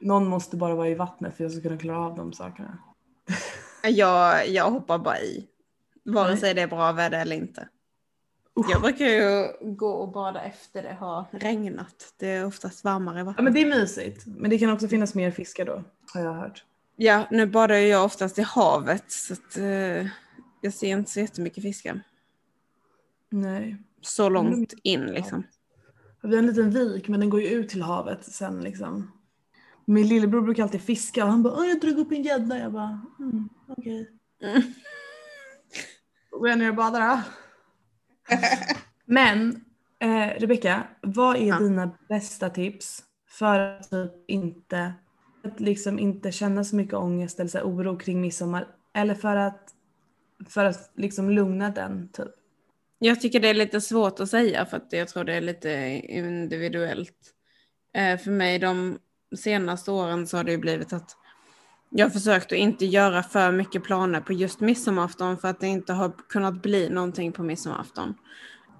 Någon 0.00 0.26
måste 0.26 0.56
bara 0.56 0.74
vara 0.74 0.88
i 0.88 0.94
vattnet 0.94 1.36
för 1.36 1.44
jag 1.44 1.52
ska 1.52 1.60
kunna 1.62 1.78
klara 1.78 1.98
av 1.98 2.16
de 2.16 2.32
sakerna. 2.32 2.78
Jag, 3.82 4.48
jag 4.48 4.70
hoppar 4.70 4.98
bara 4.98 5.20
i. 5.20 5.46
Vare 6.04 6.36
sig 6.36 6.54
det 6.54 6.62
är 6.62 6.66
bra 6.66 6.92
väder 6.92 7.20
eller 7.20 7.36
inte. 7.36 7.68
Usch. 8.60 8.70
Jag 8.70 8.82
brukar 8.82 9.06
ju 9.06 9.48
gå 9.60 9.90
och 9.90 10.12
bada 10.12 10.42
efter 10.42 10.82
det 10.82 10.96
har 11.00 11.24
regnat. 11.30 12.14
Det 12.16 12.28
är 12.28 12.46
oftast 12.46 12.84
varmare 12.84 13.20
i 13.20 13.34
Ja 13.36 13.42
men 13.42 13.52
det 13.52 13.60
är 13.60 13.66
mysigt. 13.66 14.26
Men 14.26 14.50
det 14.50 14.58
kan 14.58 14.70
också 14.70 14.88
finnas 14.88 15.14
mer 15.14 15.30
fiskar 15.30 15.64
då. 15.64 15.84
Har 16.14 16.20
jag 16.20 16.34
hört. 16.34 16.64
Ja, 16.96 17.26
nu 17.30 17.46
badar 17.46 17.74
jag 17.74 18.04
oftast 18.04 18.38
i 18.38 18.42
havet 18.42 19.12
så 19.12 19.32
att, 19.32 19.56
eh, 19.56 20.06
jag 20.60 20.74
ser 20.74 20.88
inte 20.88 21.10
så 21.10 21.20
jättemycket 21.20 21.62
fiskar. 21.62 22.00
Nej. 23.30 23.76
Så 24.00 24.28
långt 24.28 24.72
in 24.82 25.06
liksom. 25.06 25.46
Vi 26.22 26.28
har 26.36 26.38
en 26.38 26.46
liten 26.46 26.70
vik 26.70 27.08
men 27.08 27.20
den 27.20 27.30
går 27.30 27.40
ju 27.40 27.48
ut 27.48 27.68
till 27.68 27.82
havet 27.82 28.24
sen 28.24 28.60
liksom. 28.60 29.12
Min 29.90 30.06
lillebror 30.08 30.42
brukar 30.42 30.62
alltid 30.62 30.82
fiska 30.82 31.24
och 31.24 31.30
han 31.30 31.42
bara 31.42 31.66
jag 31.66 31.80
drog 31.80 31.98
upp 31.98 32.12
en 32.12 32.22
gädda. 32.22 32.58
Jag 32.58 32.72
bara 32.72 33.00
mm, 33.18 33.48
okej. 33.68 34.10
Mm. 34.42 34.62
Då 36.30 36.38
går 36.38 36.48
jag 36.48 36.58
ner 36.58 36.68
och 36.68 36.74
badar 36.74 37.00
då. 37.00 37.22
Men 39.04 39.64
eh, 39.98 40.40
Rebecka, 40.40 40.82
vad 41.02 41.36
är 41.36 41.46
Ja. 41.46 41.58
dina 41.58 41.90
bästa 42.08 42.50
tips 42.50 43.04
för 43.28 43.60
att 43.60 43.90
typ 43.90 44.12
inte, 44.26 44.94
att 45.44 45.60
liksom 45.60 45.98
inte 45.98 46.32
känna 46.32 46.64
så 46.64 46.76
mycket 46.76 46.94
ångest 46.94 47.40
eller 47.40 47.50
så 47.50 47.60
oro 47.60 47.98
kring 47.98 48.20
midsommar? 48.20 48.66
Eller 48.94 49.14
för 49.14 49.36
att, 49.36 49.74
för 50.48 50.64
att 50.64 50.90
liksom 50.94 51.30
lugna 51.30 51.70
den 51.70 52.08
typ? 52.12 52.28
Jag 52.98 53.20
tycker 53.20 53.40
det 53.40 53.48
är 53.48 53.54
lite 53.54 53.80
svårt 53.80 54.20
att 54.20 54.30
säga 54.30 54.66
för 54.66 54.76
att 54.76 54.92
jag 54.92 55.08
tror 55.08 55.24
det 55.24 55.34
är 55.34 55.40
lite 55.40 55.70
individuellt. 56.08 57.34
Eh, 57.94 58.18
för 58.18 58.30
mig 58.30 58.58
de 58.58 58.98
senaste 59.36 59.90
åren 59.90 60.26
så 60.26 60.36
har 60.36 60.44
det 60.44 60.52
ju 60.52 60.58
blivit 60.58 60.92
att 60.92 61.16
jag 61.90 62.06
har 62.06 62.10
försökt 62.10 62.52
att 62.52 62.58
inte 62.58 62.86
göra 62.86 63.22
för 63.22 63.52
mycket 63.52 63.84
planer 63.84 64.20
på 64.20 64.32
just 64.32 64.60
midsommarafton 64.60 65.38
för 65.38 65.48
att 65.48 65.60
det 65.60 65.66
inte 65.66 65.92
har 65.92 66.12
kunnat 66.28 66.62
bli 66.62 66.88
någonting 66.88 67.32
på 67.32 67.42
midsommarafton. 67.42 68.14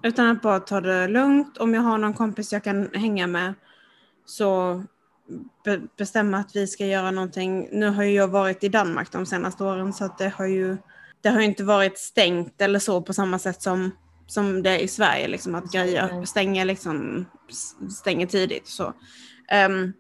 Utan 0.02 0.26
att 0.26 0.42
bara 0.42 0.60
ta 0.60 0.80
det 0.80 1.08
lugnt. 1.08 1.58
Om 1.58 1.74
jag 1.74 1.82
har 1.82 1.98
någon 1.98 2.14
kompis 2.14 2.52
jag 2.52 2.64
kan 2.64 2.88
hänga 2.94 3.26
med 3.26 3.54
så 4.24 4.82
be- 5.64 5.80
bestämma 5.96 6.38
att 6.38 6.56
vi 6.56 6.66
ska 6.66 6.86
göra 6.86 7.10
någonting. 7.10 7.68
Nu 7.72 7.88
har 7.88 8.02
ju 8.02 8.12
jag 8.12 8.28
varit 8.28 8.64
i 8.64 8.68
Danmark 8.68 9.12
de 9.12 9.26
senaste 9.26 9.64
åren 9.64 9.92
så 9.92 10.04
att 10.04 10.18
det 10.18 10.28
har 10.28 10.46
ju 10.46 10.76
det 11.20 11.28
har 11.28 11.40
inte 11.40 11.64
varit 11.64 11.98
stängt 11.98 12.60
eller 12.60 12.78
så 12.78 13.02
på 13.02 13.12
samma 13.12 13.38
sätt 13.38 13.62
som, 13.62 13.90
som 14.26 14.62
det 14.62 14.70
är 14.70 14.78
i 14.78 14.88
Sverige, 14.88 15.28
liksom 15.28 15.54
att 15.54 15.72
grejer 15.72 16.24
stänger, 16.24 16.64
liksom, 16.64 17.26
stänger 17.90 18.26
tidigt. 18.26 18.66
Så. 18.66 18.94
Ehm, 19.48 19.92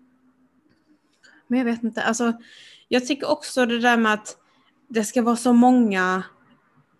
men 1.50 1.58
jag 1.58 1.66
vet 1.66 1.82
inte, 1.82 2.02
alltså, 2.02 2.32
jag 2.88 3.06
tycker 3.06 3.30
också 3.30 3.66
det 3.66 3.80
där 3.80 3.96
med 3.96 4.14
att 4.14 4.36
det 4.88 5.04
ska 5.04 5.22
vara 5.22 5.36
så 5.36 5.52
många, 5.52 6.22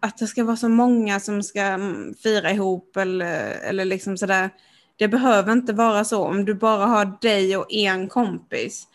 att 0.00 0.18
det 0.18 0.26
ska 0.26 0.44
vara 0.44 0.56
så 0.56 0.68
många 0.68 1.20
som 1.20 1.42
ska 1.42 1.60
mm, 1.60 2.14
fira 2.14 2.50
ihop 2.50 2.96
eller, 2.96 3.50
eller 3.50 3.84
liksom 3.84 4.16
sådär. 4.16 4.50
Det 4.96 5.08
behöver 5.08 5.52
inte 5.52 5.72
vara 5.72 6.04
så. 6.04 6.24
Om 6.24 6.44
du 6.44 6.54
bara 6.54 6.86
har 6.86 7.18
dig 7.20 7.56
och 7.56 7.72
en 7.72 8.08
kompis 8.08 8.86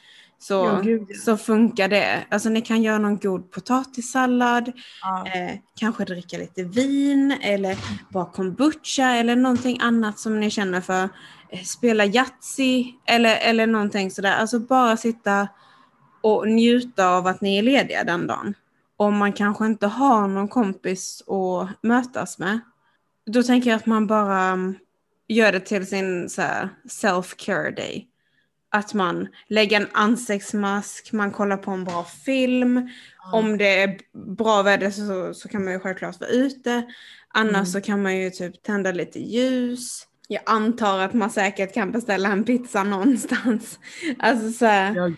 så, 0.47 0.53
Ja, 0.53 0.81
gud, 0.83 1.15
så 1.25 1.37
funkar 1.37 1.87
det. 1.87 2.25
Alltså 2.29 2.49
ni 2.49 2.61
kan 2.61 2.83
göra 2.83 2.97
någon 2.97 3.17
god 3.17 3.51
potatissallad, 3.51 4.71
Ja. 5.01 5.25
eh, 5.27 5.57
kanske 5.79 6.05
dricka 6.05 6.37
lite 6.37 6.63
vin 6.63 7.37
eller 7.41 7.77
bara 8.09 8.25
kombucha 8.25 9.11
eller 9.11 9.35
någonting 9.35 9.77
annat 9.81 10.19
som 10.19 10.39
ni 10.39 10.49
känner 10.49 10.81
för. 10.81 11.09
Eh, 11.49 11.63
spela 11.63 12.05
Yatzy 12.05 12.85
eller, 13.05 13.37
eller 13.37 13.67
någonting 13.67 14.11
sådär. 14.11 14.35
Alltså 14.35 14.59
bara 14.59 14.97
sitta 14.97 15.47
och 16.21 16.47
njuta 16.47 17.07
av 17.07 17.27
att 17.27 17.41
ni 17.41 17.57
är 17.57 17.63
lediga 17.63 18.03
den 18.03 18.27
dagen. 18.27 18.53
Om 18.97 19.17
man 19.17 19.33
kanske 19.33 19.65
inte 19.65 19.87
har 19.87 20.27
någon 20.27 20.47
kompis 20.47 21.23
att 21.27 21.83
mötas 21.83 22.39
med, 22.39 22.59
då 23.25 23.43
tänker 23.43 23.69
jag 23.69 23.77
att 23.77 23.85
man 23.85 24.07
bara 24.07 24.39
mm, 24.41 24.75
gör 25.27 25.51
det 25.51 25.59
till 25.59 25.87
sin 25.87 26.27
self-care 26.89 27.75
day. 27.75 28.07
Att 28.75 28.93
man 28.93 29.27
lägger 29.47 29.81
en 29.81 29.87
ansiktsmask, 29.91 31.11
man 31.11 31.31
kollar 31.31 31.57
på 31.57 31.71
en 31.71 31.83
bra 31.83 32.03
film. 32.03 32.89
Om 33.31 33.57
det 33.57 33.83
är 33.83 33.99
bra 34.35 34.61
väder 34.61 34.89
så, 34.91 35.33
så 35.33 35.49
kan 35.49 35.63
man 35.63 35.73
ju 35.73 35.79
självklart 35.79 36.19
vara 36.19 36.29
ute. 36.29 36.83
Annars 37.33 37.55
Mm. 37.55 37.65
så 37.65 37.81
kan 37.81 38.01
man 38.01 38.17
ju 38.17 38.29
typ 38.29 38.63
tända 38.63 38.91
lite 38.91 39.19
ljus. 39.19 40.07
Jag 40.27 40.41
antar 40.45 40.99
att 40.99 41.13
man 41.13 41.29
säkert 41.29 41.73
kan 41.73 41.91
beställa 41.91 42.29
en 42.29 42.43
pizza 42.43 42.83
någonstans. 42.83 43.79
Alltså 44.19 44.51
så 44.51 44.65
här, 44.65 45.13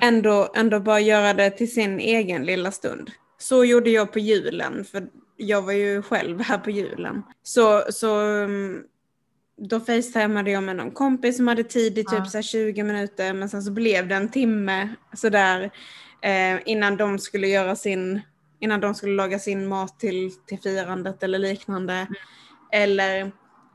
ändå, 0.00 0.52
ändå 0.54 0.80
bara 0.80 1.00
göra 1.00 1.34
det 1.34 1.50
till 1.50 1.72
sin 1.72 2.00
egen 2.00 2.44
lilla 2.44 2.70
stund. 2.72 3.10
Så 3.38 3.64
gjorde 3.64 3.90
jag 3.90 4.12
på 4.12 4.18
julen, 4.18 4.84
för 4.84 5.06
jag 5.36 5.62
var 5.62 5.72
ju 5.72 6.02
själv 6.02 6.40
här 6.40 6.58
på 6.58 6.70
julen. 6.70 7.22
Så, 7.42 7.82
så 7.90 8.16
mm, 8.18 8.82
då 9.68 9.80
facetimade 9.80 10.50
jag 10.50 10.62
med 10.62 10.76
någon 10.76 10.90
kompis 10.90 11.36
som 11.36 11.48
hade 11.48 11.64
tid 11.64 11.98
i 11.98 12.04
typ 12.04 12.12
Ja. 12.12 12.24
så 12.24 12.38
här 12.38 12.42
20 12.42 12.82
minuter, 12.82 13.32
men 13.32 13.48
sen 13.48 13.62
så 13.62 13.70
blev 13.72 14.08
det 14.08 14.14
en 14.14 14.28
timme 14.30 14.88
sådär 15.14 15.70
eh, 16.22 16.60
innan 16.64 16.96
de 16.96 17.18
skulle 17.18 17.48
göra 17.48 17.76
sin, 17.76 18.20
innan 18.60 18.80
de 18.80 18.94
skulle 18.94 19.12
laga 19.14 19.38
sin 19.38 19.68
mat 19.68 20.00
till, 20.00 20.30
till 20.46 20.58
firandet 20.60 21.22
eller 21.22 21.38
liknande. 21.38 22.06
Eller 22.72 23.32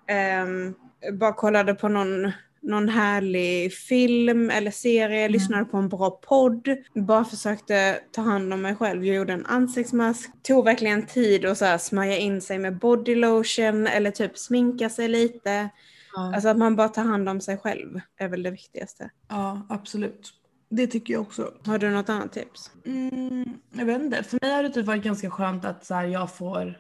ehm, 0.08 0.74
bara 1.14 1.34
kollade 1.34 1.74
på 1.74 1.88
någon, 1.88 2.32
någon 2.68 2.90
härlig 2.90 3.74
film 3.74 4.50
eller 4.50 4.72
serie, 4.72 5.30
lyssnade 5.30 5.66
på 5.66 5.78
en 5.78 5.90
bra 5.90 6.10
podd. 6.10 6.68
Bara 6.96 7.26
försökte 7.26 8.00
ta 8.12 8.22
hand 8.22 8.54
om 8.54 8.62
mig 8.62 8.76
själv. 8.76 9.06
Jag 9.06 9.16
gjorde 9.16 9.34
en 9.34 9.46
ansiktsmask. 9.46 10.44
Tog 10.44 10.66
verkligen 10.66 11.06
tid 11.06 11.46
att 11.46 11.58
så 11.58 11.66
här 11.66 11.78
smörja 11.78 12.18
in 12.18 12.42
sig 12.42 12.60
med 12.60 12.78
body 12.78 13.16
lotion 13.16 13.88
eller 13.88 14.12
typ 14.12 14.38
sminka 14.38 14.90
sig 14.90 15.08
lite. 15.08 15.70
Ja. 16.16 16.34
Alltså 16.36 16.50
att 16.50 16.58
man 16.58 16.76
bara 16.76 16.90
tar 16.90 17.04
hand 17.04 17.30
om 17.30 17.42
sig 17.42 17.58
själv 17.58 18.00
är 18.18 18.28
väl 18.28 18.44
det 18.44 18.52
viktigaste. 18.52 19.10
ja, 19.30 19.68
absolut. 19.70 20.34
Det 20.70 20.88
tycker 20.88 21.14
jag 21.14 21.22
också. 21.22 21.54
Har 21.66 21.78
du 21.78 21.90
något 21.90 22.10
annat 22.10 22.34
tips? 22.34 22.72
Mm, 22.86 23.46
jag 23.72 23.86
vet 23.86 24.02
inte. 24.02 24.24
För 24.24 24.40
mig 24.42 24.52
har 24.54 24.64
det 24.64 24.70
typ 24.70 24.86
varit 24.86 25.04
ganska 25.04 25.30
skönt 25.30 25.66
att 25.66 25.86
så 25.86 25.94
här, 25.94 26.06
jag 26.06 26.36
får... 26.36 26.80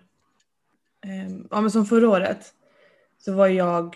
ehm, 1.05 1.47
ja 1.51 1.61
men 1.61 1.71
som 1.71 1.85
förra 1.85 2.09
året 2.09 2.53
så 3.19 3.33
var 3.33 3.47
jag, 3.47 3.95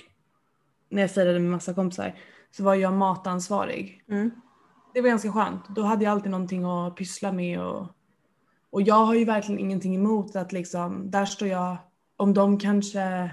när 0.91 1.01
jag 1.01 1.11
firade 1.11 1.39
med 1.39 1.51
massa 1.51 1.73
kompisar, 1.73 2.15
så 2.51 2.63
var 2.63 2.75
jag 2.75 2.93
matansvarig. 2.93 4.03
Mm. 4.09 4.31
Det 4.93 5.01
var 5.01 5.09
ganska 5.09 5.31
skönt. 5.31 5.61
Då 5.75 5.81
hade 5.81 6.03
jag 6.03 6.11
alltid 6.11 6.31
någonting 6.31 6.63
att 6.63 6.95
pyssla 6.95 7.31
med 7.31 7.59
och, 7.61 7.87
och 8.69 8.81
jag 8.81 9.05
har 9.05 9.13
ju 9.13 9.25
verkligen 9.25 9.59
ingenting 9.59 9.95
emot 9.95 10.35
att 10.35 10.51
liksom, 10.51 11.11
där 11.11 11.25
står 11.25 11.47
jag, 11.47 11.77
om 12.17 12.33
de 12.33 12.59
kanske, 12.59 13.31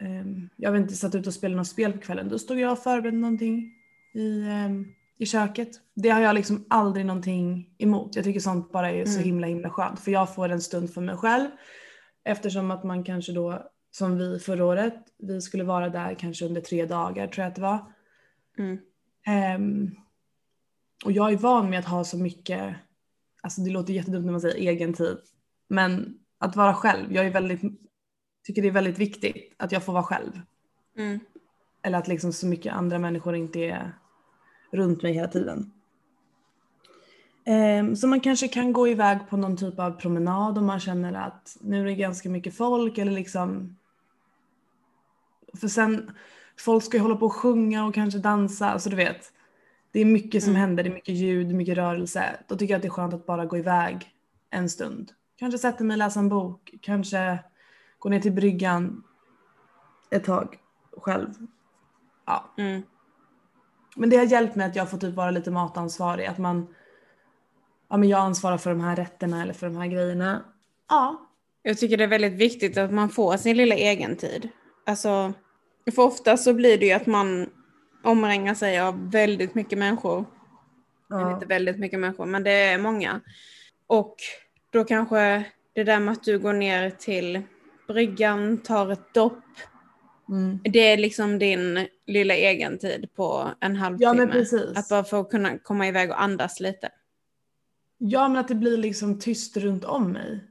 ehm, 0.00 0.48
jag 0.56 0.72
vet 0.72 0.80
inte, 0.82 0.94
satt 0.94 1.14
ut 1.14 1.26
och 1.26 1.34
spelade 1.34 1.56
något 1.56 1.68
spel 1.68 1.92
på 1.92 1.98
kvällen, 1.98 2.28
då 2.28 2.38
stod 2.38 2.58
jag 2.58 2.72
och 2.72 2.78
förberedde 2.78 3.18
någonting 3.18 3.72
i, 4.14 4.48
ehm, 4.48 4.86
i 5.18 5.26
köket. 5.26 5.68
Det 5.94 6.08
har 6.10 6.20
jag 6.20 6.34
liksom 6.34 6.64
aldrig 6.70 7.06
någonting 7.06 7.70
emot. 7.78 8.16
Jag 8.16 8.24
tycker 8.24 8.40
sånt 8.40 8.72
bara 8.72 8.90
är 8.90 9.04
så 9.04 9.12
Mm. 9.12 9.24
himla 9.24 9.46
himla 9.46 9.70
skönt 9.70 10.00
för 10.00 10.10
jag 10.10 10.34
får 10.34 10.48
en 10.48 10.60
stund 10.60 10.90
för 10.90 11.00
mig 11.00 11.16
själv 11.16 11.48
eftersom 12.24 12.70
att 12.70 12.84
man 12.84 13.04
kanske 13.04 13.32
då, 13.32 13.62
som 13.96 14.18
vi 14.18 14.38
förra 14.38 14.64
året, 14.64 14.94
vi 15.18 15.40
skulle 15.40 15.64
vara 15.64 15.88
där 15.88 16.14
kanske 16.14 16.44
under 16.44 16.60
tre 16.60 16.86
dagar 16.86 17.26
tror 17.26 17.42
jag 17.42 17.48
att 17.48 17.54
det 17.54 17.62
var. 17.62 17.92
Mm. 18.58 18.78
Ehm, 19.26 19.90
och 21.04 21.12
jag 21.12 21.32
är 21.32 21.36
van 21.36 21.70
med 21.70 21.78
att 21.78 21.84
ha 21.84 22.04
så 22.04 22.18
mycket, 22.18 22.74
alltså 23.42 23.60
det 23.60 23.70
låter 23.70 23.92
jättedumt 23.92 24.24
när 24.24 24.32
man 24.32 24.40
säger 24.40 24.70
egen 24.70 24.92
tid, 24.92 25.18
men 25.68 26.18
att 26.38 26.56
vara 26.56 26.74
själv, 26.74 27.12
jag 27.12 27.26
är 27.26 27.30
väldigt, 27.30 27.60
tycker 28.44 28.62
det 28.62 28.68
är 28.68 28.72
väldigt 28.72 28.98
viktigt 28.98 29.54
att 29.56 29.72
jag 29.72 29.84
får 29.84 29.92
vara 29.92 30.02
själv. 30.02 30.40
Mm. 30.98 31.20
Eller 31.82 31.98
att 31.98 32.08
liksom 32.08 32.32
så 32.32 32.46
mycket 32.46 32.74
andra 32.74 32.98
människor 32.98 33.36
inte 33.36 33.60
är 33.60 33.92
runt 34.72 35.02
mig 35.02 35.12
hela 35.12 35.28
tiden. 35.28 35.72
Ehm, 37.44 37.96
så 37.96 38.06
man 38.06 38.20
kanske 38.20 38.48
kan 38.48 38.72
gå 38.72 38.88
iväg 38.88 39.18
på 39.28 39.36
någon 39.36 39.56
typ 39.56 39.78
av 39.78 39.90
promenad 39.90 40.58
om 40.58 40.66
man 40.66 40.80
känner 40.80 41.12
att 41.12 41.56
nu 41.60 41.80
är 41.80 41.84
det 41.84 41.94
ganska 41.94 42.28
mycket 42.28 42.56
folk 42.56 42.98
eller 42.98 43.12
liksom 43.12 43.75
för 45.56 45.68
sen, 45.68 46.10
folk 46.58 46.84
ska 46.84 46.96
ju 46.96 47.02
hålla 47.02 47.16
på 47.16 47.26
och 47.26 47.32
sjunga 47.34 47.86
och 47.86 47.94
kanske 47.94 48.18
dansa, 48.18 48.70
alltså 48.70 48.90
du 48.90 48.96
vet. 48.96 49.32
Det 49.92 50.00
är 50.00 50.04
mycket 50.04 50.42
som 50.42 50.50
Mm. 50.50 50.60
händer, 50.60 50.84
det 50.84 50.90
är 50.90 50.94
mycket 50.94 51.14
ljud, 51.14 51.54
mycket 51.54 51.76
rörelse. 51.76 52.36
Då 52.48 52.56
tycker 52.56 52.74
jag 52.74 52.78
att 52.78 52.82
det 52.82 52.88
är 52.88 52.90
skönt 52.90 53.14
att 53.14 53.26
bara 53.26 53.46
gå 53.46 53.56
iväg 53.58 54.10
en 54.50 54.68
stund. 54.68 55.12
Kanske 55.36 55.58
sätta 55.58 55.84
mig 55.84 55.94
och 55.94 55.98
läsa 55.98 56.20
en 56.20 56.28
bok, 56.28 56.74
kanske 56.82 57.38
gå 57.98 58.08
ner 58.08 58.20
till 58.20 58.32
bryggan 58.32 59.02
ett 60.10 60.24
tag 60.24 60.58
själv. 60.96 61.28
Ja. 62.26 62.54
Mm. 62.58 62.82
Men 63.96 64.10
det 64.10 64.16
har 64.16 64.24
hjälpt 64.24 64.56
mig 64.56 64.66
att 64.66 64.76
jag 64.76 64.90
får 64.90 64.98
typ 64.98 65.14
vara 65.14 65.30
lite 65.30 65.50
matansvarig. 65.50 66.26
Att 66.26 66.38
man, 66.38 66.74
ja 67.88 67.96
men 67.96 68.08
jag 68.08 68.20
ansvarar 68.20 68.58
för 68.58 68.70
de 68.70 68.80
här 68.80 68.96
rätterna 68.96 69.42
eller 69.42 69.52
för 69.52 69.66
de 69.66 69.76
här 69.76 69.86
grejerna. 69.86 70.44
Ja. 70.88 71.22
Jag 71.62 71.78
tycker 71.78 71.96
det 71.96 72.04
är 72.04 72.08
väldigt 72.08 72.32
viktigt 72.32 72.78
att 72.78 72.92
man 72.92 73.08
får 73.08 73.36
sin 73.36 73.56
lilla 73.56 73.74
egen 73.74 74.16
tid. 74.16 74.48
Alltså, 74.86 75.32
för 75.92 76.02
ofta 76.02 76.36
så 76.36 76.54
blir 76.54 76.78
det 76.78 76.86
ju 76.86 76.92
att 76.92 77.06
man 77.06 77.50
omringar 78.02 78.54
sig 78.54 78.80
av 78.80 79.10
väldigt 79.10 79.54
mycket 79.54 79.78
människor. 79.78 80.24
Ja. 81.08 81.34
Inte 81.34 81.46
väldigt 81.46 81.78
mycket 81.78 82.00
människor, 82.00 82.26
men 82.26 82.42
det 82.42 82.50
är 82.50 82.78
många. 82.78 83.20
Och 83.86 84.16
då 84.70 84.84
kanske 84.84 85.44
det 85.72 85.84
där 85.84 86.00
med 86.00 86.12
att 86.12 86.24
du 86.24 86.38
går 86.38 86.52
ner 86.52 86.90
till 86.90 87.42
bryggan, 87.88 88.58
tar 88.58 88.92
ett 88.92 89.14
dopp. 89.14 89.44
Mm. 90.28 90.58
Det 90.64 90.78
är 90.78 90.96
liksom 90.96 91.38
din 91.38 91.86
lilla 92.06 92.34
egen 92.34 92.78
tid 92.78 93.08
på 93.14 93.50
en 93.60 93.76
halvtimme. 93.76 94.44
Ja. 94.50 94.58
Att 94.74 94.88
bara 94.88 95.04
få 95.04 95.24
kunna 95.24 95.58
komma 95.58 95.88
iväg 95.88 96.10
och 96.10 96.22
andas 96.22 96.60
lite. 96.60 96.88
Ja 97.98 98.28
men 98.28 98.36
att 98.36 98.48
det 98.48 98.54
blir 98.54 98.76
liksom 98.76 99.20
tyst 99.20 99.56
runt 99.56 99.84
om 99.84 100.12
mig. 100.12 100.44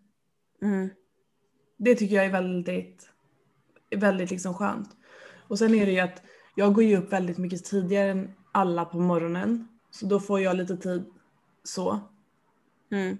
Mm. 0.62 0.90
Det 1.78 1.96
tycker 1.96 2.16
jag 2.16 2.26
är 2.26 2.32
väldigt, 2.32 3.10
väldigt 3.96 4.32
liksom 4.32 4.54
skönt. 4.54 4.90
Och 5.48 5.60
sen 5.60 5.76
är 5.76 5.86
det 5.86 5.92
ju 5.92 6.00
att 6.00 6.22
jag 6.56 6.74
går 6.74 6.84
ju 6.84 6.98
upp 6.98 7.14
väldigt 7.14 7.38
mycket 7.38 7.66
tidigare 7.66 8.12
än 8.12 8.34
alla 8.52 8.86
på 8.86 9.00
morgonen. 9.00 9.68
Så 9.92 10.06
då 10.06 10.20
får 10.20 10.40
jag 10.40 10.56
lite 10.56 10.78
tid 10.78 11.06
så. 11.64 12.00
Mm. 12.92 13.18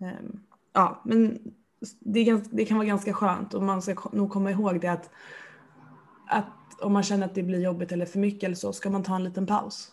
Ehm, 0.00 0.40
ja, 0.72 1.02
men 1.04 1.52
det, 2.00 2.24
ganska, 2.24 2.56
det 2.56 2.64
kan 2.64 2.76
vara 2.76 2.86
ganska 2.86 3.12
skönt 3.12 3.54
och 3.54 3.62
man 3.62 3.82
ska 3.82 4.10
nog 4.12 4.30
komma 4.30 4.50
ihåg 4.50 4.80
det 4.80 4.88
att, 4.88 5.10
att 6.26 6.80
om 6.82 6.92
man 6.92 7.02
känner 7.02 7.26
att 7.26 7.34
det 7.34 7.42
blir 7.42 7.60
jobbigt 7.60 7.92
eller 7.92 8.06
för 8.06 8.18
mycket 8.18 8.44
eller 8.44 8.56
så 8.56 8.72
ska 8.72 8.90
man 8.90 9.02
ta 9.02 9.16
en 9.16 9.24
liten 9.24 9.46
paus. 9.46 9.92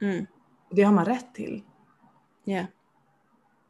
Mm. 0.00 0.26
Det 0.70 0.82
har 0.82 0.92
man 0.92 1.04
rätt 1.04 1.34
till. 1.34 1.62
Yeah. 2.44 2.66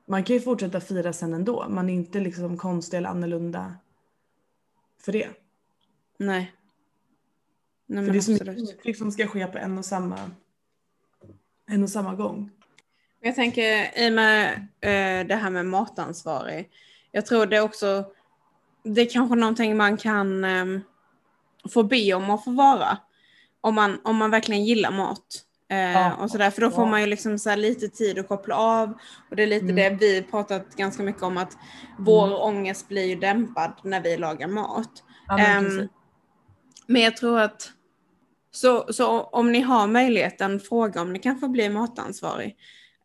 Man 0.06 0.24
kan 0.24 0.36
ju 0.36 0.40
fortsätta 0.40 0.80
fira 0.80 1.12
sen 1.12 1.34
ändå. 1.34 1.66
Man 1.68 1.90
är 1.90 1.94
inte 1.94 2.20
liksom 2.20 2.56
konstig 2.56 2.96
eller 2.96 3.08
annorlunda 3.08 3.74
för 4.98 5.12
det. 5.12 5.28
Nej. 6.18 6.52
Nej 7.94 8.04
För 8.06 8.12
det 8.12 8.18
är 8.18 8.20
så 8.20 8.76
mycket 8.84 8.98
som 8.98 9.12
ska 9.12 9.26
ske 9.26 9.46
på 9.46 9.58
en 9.58 9.78
och 9.78 9.84
samma, 9.84 10.18
en 11.70 11.82
och 11.82 11.90
samma 11.90 12.14
gång. 12.14 12.50
Jag 13.20 13.34
tänker 13.34 13.98
i 13.98 14.08
och 14.08 14.12
med 14.12 14.52
eh, 14.80 15.26
det 15.26 15.34
här 15.34 15.50
med 15.50 15.66
matansvarig. 15.66 16.70
Jag 17.10 17.26
tror 17.26 17.46
det 17.46 17.60
också, 17.60 18.04
det 18.82 19.00
är 19.00 19.10
kanske 19.10 19.36
någonting 19.36 19.76
man 19.76 19.96
kan 19.96 20.44
eh, 20.44 20.80
få 21.72 21.82
be 21.82 22.14
om 22.14 22.30
att 22.30 22.44
få 22.44 22.50
vara. 22.50 22.98
Om 23.60 23.74
man, 23.74 24.00
om 24.04 24.16
man 24.16 24.30
verkligen 24.30 24.64
gillar 24.64 24.90
mat. 24.90 25.40
Eh, 25.68 25.92
Ja. 25.92 26.14
och 26.14 26.30
sådär, 26.30 26.50
för 26.50 26.60
då 26.60 26.70
får 26.70 26.86
man 26.86 27.00
ju 27.00 27.06
liksom 27.06 27.38
så 27.38 27.56
lite 27.56 27.88
tid 27.88 28.18
att 28.18 28.28
koppla 28.28 28.54
av. 28.56 28.98
Och 29.30 29.36
det 29.36 29.42
är 29.42 29.46
lite 29.46 29.64
Mm. 29.64 29.76
det 29.76 29.90
vi 30.06 30.22
pratat 30.22 30.76
ganska 30.76 31.02
mycket 31.02 31.22
om 31.22 31.36
att 31.36 31.56
vår 31.98 32.42
ångest 32.42 32.88
blir 32.88 33.04
ju 33.04 33.16
dämpad 33.16 33.72
när 33.82 34.00
vi 34.00 34.16
lagar 34.16 34.48
mat. 34.48 35.02
Ja, 35.28 35.36
men 35.36 35.56
Ehm, 35.56 35.64
precis. 35.64 35.90
men 36.86 37.02
jag 37.02 37.16
tror 37.16 37.40
att 37.40 37.70
så, 38.54 38.92
så 38.92 39.22
om 39.22 39.52
ni 39.52 39.60
har 39.60 39.86
möjligheten, 39.86 40.60
fråga 40.60 41.02
om 41.02 41.12
ni 41.12 41.18
kan 41.18 41.38
få 41.38 41.48
bli 41.48 41.68
matansvarig. 41.68 42.56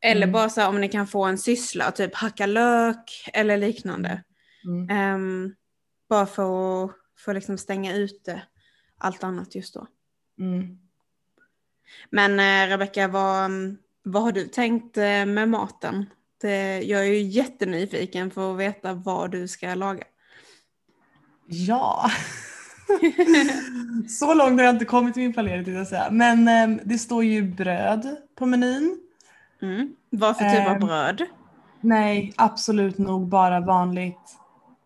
Eller 0.01 0.23
Mm. 0.23 0.33
bara 0.33 0.49
så 0.49 0.61
här, 0.61 0.69
om 0.69 0.81
ni 0.81 0.89
kan 0.89 1.07
få 1.07 1.23
en 1.23 1.37
syssla, 1.37 1.91
typ 1.91 2.15
hacka 2.15 2.45
lök 2.45 3.29
eller 3.33 3.57
liknande. 3.57 4.23
Mm. 4.65 4.89
Ehm, 4.89 5.55
bara 6.09 6.25
för 6.25 6.83
att 6.85 6.91
för 7.25 7.33
liksom 7.33 7.57
stänga 7.57 7.95
ute 7.95 8.41
allt 8.97 9.23
annat 9.23 9.55
just 9.55 9.73
då. 9.73 9.87
Mm. 10.39 10.77
Men 12.09 12.39
eh, 12.39 12.69
Rebecka, 12.71 13.07
vad, 13.07 13.51
vad 14.03 14.23
har 14.23 14.31
du 14.31 14.47
tänkt 14.47 14.97
eh, 14.97 15.25
med 15.25 15.49
maten? 15.49 16.05
Det, 16.41 16.81
jag 16.81 17.01
är 17.01 17.05
ju 17.05 17.21
jättenyfiken 17.21 18.31
för 18.31 18.51
att 18.53 18.59
veta 18.59 18.93
vad 18.93 19.31
du 19.31 19.47
ska 19.47 19.75
laga. 19.75 20.03
Ja. 21.47 22.11
Så 24.09 24.33
långt 24.33 24.59
har 24.59 24.65
jag 24.65 24.75
inte 24.75 24.85
kommit 24.85 25.17
i 25.17 25.19
min 25.19 25.33
planering 25.33 25.77
att 25.77 25.87
säga. 25.87 26.07
Men 26.11 26.47
eh, 26.47 26.81
det 26.85 26.97
står 26.97 27.23
ju 27.23 27.41
bröd 27.43 28.17
på 28.35 28.45
menyn. 28.45 28.97
Mm. 29.61 29.95
Vad 30.09 30.37
för 30.37 30.49
typ 30.49 30.67
av 30.67 30.73
Ehm. 30.75 30.79
bröd? 30.79 31.21
Nej, 31.81 32.33
absolut 32.35 32.97
nog 32.97 33.27
bara 33.27 33.59
vanligt 33.59 34.37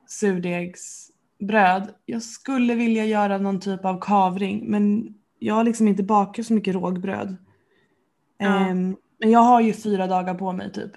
surdegsbröd. 0.08 1.90
Jag 2.06 2.24
skulle 2.24 2.76
vilja 2.76 3.06
göra 3.06 3.38
någon 3.38 3.60
typ 3.60 3.86
av 3.86 4.00
kavring 4.02 4.64
men 4.72 5.14
jag 5.40 5.56
har 5.56 5.64
liksom 5.64 5.88
inte 5.88 6.04
bakat 6.04 6.46
så 6.46 6.54
mycket 6.54 6.76
rågbröd. 6.76 7.38
Ja. 8.38 8.46
Ehm, 8.60 8.96
men 9.20 9.32
jag 9.32 9.40
har 9.40 9.62
ju 9.62 9.74
fyra 9.74 10.08
dagar 10.08 10.34
på 10.34 10.52
mig 10.52 10.72
typ. 10.72 10.92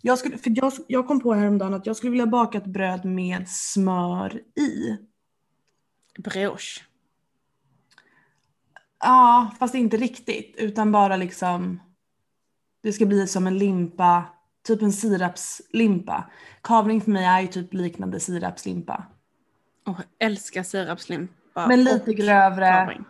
Jag, 0.00 0.18
skulle, 0.18 0.38
för 0.38 0.52
jag, 0.56 0.72
jag 0.86 1.06
kom 1.06 1.20
på 1.20 1.34
häromdagen 1.34 1.74
att 1.74 1.86
jag 1.86 1.96
skulle 1.96 2.10
vilja 2.10 2.26
baka 2.26 2.58
ett 2.58 2.66
bröd 2.66 3.04
med 3.04 3.48
smör 3.48 4.40
i. 4.60 4.96
Brioche. 6.18 6.80
Ja, 9.00 9.50
fast 9.58 9.74
inte 9.74 9.96
riktigt 9.96 10.54
utan 10.58 10.92
bara 10.92 11.16
liksom 11.16 11.80
det 12.82 12.92
ska 12.92 13.06
bli 13.06 13.26
som 13.26 13.46
en 13.46 13.58
limpa, 13.58 14.24
typ 14.66 14.82
en 14.82 14.92
sirapslimpa. 14.92 16.30
Kavring 16.62 17.00
för 17.00 17.10
mig 17.10 17.24
är 17.24 17.40
ju 17.40 17.46
typ 17.46 17.74
liknande 17.74 18.20
sirapslimpa. 18.20 19.04
Jag 19.84 19.96
älskar 20.18 20.62
sirapslimpa. 20.62 21.66
Men 21.68 21.84
lite 21.84 22.14
grövre, 22.14 22.70
kavring. 22.72 23.04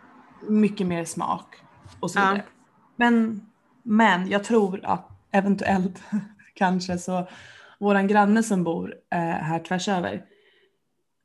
mycket 0.49 0.87
mer 0.87 1.05
smak 1.05 1.55
och 1.99 2.11
så 2.11 2.19
Ja. 2.19 2.25
vidare. 2.29 2.45
Men, 2.95 3.45
men 3.83 4.27
jag 4.29 4.43
tror 4.43 4.85
att 4.85 5.09
eventuellt 5.31 6.03
kanske 6.55 6.97
så 6.97 7.27
våran 7.79 8.07
granne 8.07 8.43
som 8.43 8.63
bor 8.63 8.95
eh, 9.11 9.19
här 9.19 9.59
tvärs 9.59 9.87
över 9.87 10.23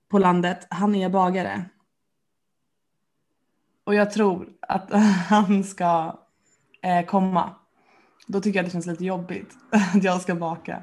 på 0.08 0.18
landet, 0.18 0.66
han 0.70 0.94
är 0.94 1.08
bagare. 1.08 1.64
Och 3.84 3.94
jag 3.94 4.10
tror 4.10 4.48
att 4.60 4.92
han 5.28 5.64
ska 5.64 6.18
eh, 6.82 7.06
komma. 7.06 7.54
Då 8.26 8.40
tycker 8.40 8.58
jag 8.58 8.66
det 8.66 8.70
känns 8.70 8.86
lite 8.86 9.04
jobbigt 9.04 9.56
att 9.94 10.04
jag 10.04 10.20
ska 10.20 10.34
baka. 10.34 10.82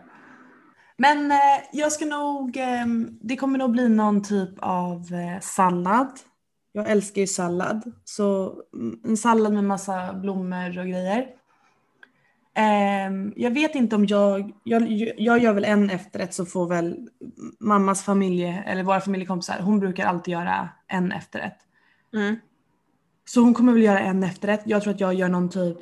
Men 0.98 1.32
eh, 1.32 1.38
jag 1.72 1.92
ska 1.92 2.06
nog, 2.06 2.58
eh, 2.58 2.86
det 3.22 3.36
kommer 3.36 3.60
nog 3.60 3.72
bli 3.72 3.90
någon 3.90 4.24
typ 4.24 4.60
av 4.60 5.14
eh, 5.14 5.40
sallad. 5.42 6.20
Jag 6.72 6.90
älskar 6.90 7.22
ju 7.22 7.28
sallad. 7.28 7.92
Så 8.04 8.54
mm, 8.74 9.00
en 9.04 9.18
sallad 9.18 9.54
med 9.54 9.64
massa 9.64 10.14
blommor 10.14 10.80
och 10.80 10.86
grejer. 10.86 11.28
Ehm, 12.58 13.34
jag 13.36 13.52
vet 13.52 13.76
inte 13.76 13.96
om 13.96 14.06
jag, 14.06 14.52
jag, 14.64 14.92
jag 15.18 15.40
gör 15.40 15.54
väl 15.54 15.66
en 15.66 15.90
efterrätt 15.90 16.34
så 16.34 16.46
får 16.46 16.68
väl 16.68 17.10
mammas 17.60 18.04
familj, 18.04 18.64
eller 18.66 18.84
våra 18.84 19.02
familjekompisar, 19.02 19.60
hon 19.60 19.80
brukar 19.80 20.06
alltid 20.06 20.32
göra 20.32 20.70
en 20.88 21.12
efterrätt. 21.12 21.58
Mm. 22.14 22.36
Så 23.26 23.42
hon 23.42 23.54
kommer 23.54 23.74
väl 23.74 23.84
göra 23.84 24.00
en 24.00 24.24
efterrätt. 24.24 24.62
Jag 24.66 24.84
tror 24.84 24.94
att 24.94 25.00
jag 25.00 25.14
gör 25.14 25.30
någon 25.30 25.50
typ 25.50 25.78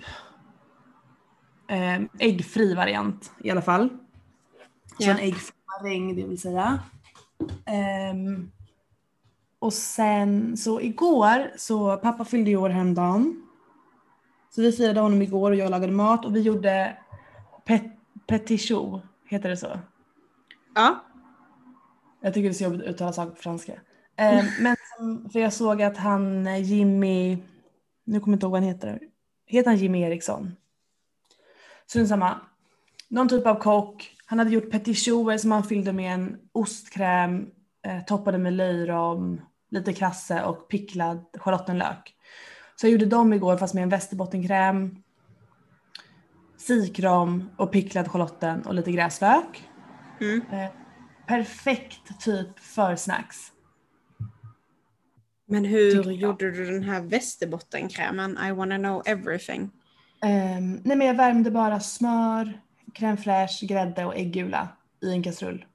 eh, 1.68 2.02
äggfri 2.20 2.74
variant 2.76 3.32
i 3.44 3.52
alla 3.52 3.62
fall. 3.62 3.90
Så 4.98 5.04
Ja. 5.04 5.12
en 5.12 5.18
äggfri 5.20 5.54
maräng 5.82 6.16
det 6.16 6.24
vill 6.24 6.42
säga. 6.42 6.80
Ehm, 7.66 8.52
och 9.60 9.74
sen 9.74 10.58
så 10.58 10.82
igår 10.82 11.52
så 11.58 11.98
pappa 11.98 12.26
fyllde 12.26 12.50
ju 12.50 12.58
år 12.58 12.70
häromdagen. 12.70 13.43
Så 14.56 14.62
vi 14.62 14.72
firade 14.72 15.00
honom 15.00 15.22
igår 15.22 15.52
och 15.52 15.58
jag 15.58 15.72
lagade 15.72 15.94
mat 15.94 16.26
och 16.26 16.36
vi 16.36 16.42
gjorde 16.42 16.98
pet, 17.66 17.84
petit 18.28 18.62
choux, 18.62 19.06
heter 19.26 19.50
det 19.50 19.58
så? 19.58 19.80
Ja. 20.76 21.04
Jag 22.22 22.34
tycker 22.34 22.50
det 22.50 22.52
är 22.52 22.54
så 22.54 22.64
jobbigt 22.64 22.82
att 22.82 22.88
uttala 22.88 23.14
saker 23.14 23.32
på 23.32 23.42
franska. 23.42 23.74
Eh, 24.16 24.46
men 24.60 24.76
för 25.32 25.40
jag 25.40 25.54
såg 25.54 25.82
att 25.82 25.98
han 25.98 26.48
eh, 26.48 26.62
Jimmy, 26.62 27.38
nu 28.04 28.20
kommer 28.20 28.34
jag 28.34 28.36
inte 28.36 28.46
ihåg 28.46 28.52
vad 28.52 28.62
han 28.62 28.70
heter. 28.70 29.00
Heter 29.46 29.70
han 29.70 29.80
Jimmy 29.80 30.02
Eriksson? 30.02 30.56
Strunt 31.88 32.10
samma. 32.10 32.40
Någon 33.10 33.30
typ 33.30 33.48
av 33.48 33.56
kock. 33.56 34.16
Han 34.26 34.40
hade 34.40 34.52
gjort 34.52 34.72
petit 34.72 34.98
choux 34.98 35.42
som 35.42 35.52
han 35.52 35.64
fyllde 35.64 35.94
med 35.94 36.14
en 36.14 36.40
ostkräm, 36.52 37.50
eh, 37.86 38.06
toppade 38.06 38.38
med 38.38 38.54
löjrom, 38.54 39.42
lite 39.70 39.94
krasse 39.94 40.44
och 40.44 40.68
picklad 40.68 41.26
schalottenlök. 41.38 42.16
Så 42.76 42.86
jag 42.86 42.92
gjorde 42.92 43.06
dem 43.06 43.34
igår 43.34 43.58
fast 43.58 43.74
med 43.74 43.84
en 43.84 43.90
västerbottenkräm, 43.90 45.04
sikrom 46.58 47.50
och 47.58 47.72
picklad 47.72 48.08
schalotten 48.08 48.62
och 48.62 48.74
lite 48.74 48.92
gräslök. 48.92 49.70
Mm. 50.22 50.42
Eh, 50.52 50.72
perfekt 51.28 52.20
typ 52.20 52.60
för 52.60 52.96
snacks. 52.96 53.38
Men 55.46 55.66
hur 55.66 56.12
gjorde 56.12 56.52
du 56.52 56.66
den 56.66 56.84
här 56.84 57.02
västerbottenkrämen? 57.02 58.38
I 58.48 58.52
wanna 58.52 58.78
know 58.78 59.02
everything. 59.06 59.72
Ehm, 60.24 60.82
nej 60.84 60.98
men 60.98 61.08
jag 61.08 61.14
värmde 61.14 61.52
bara 61.52 61.80
smör, 61.80 62.62
crème 62.94 63.18
fraîche, 63.18 63.66
grädde 63.66 64.06
och 64.06 64.16
äggula 64.16 64.68
i 65.02 65.12
en 65.12 65.24
kastrull. 65.24 65.66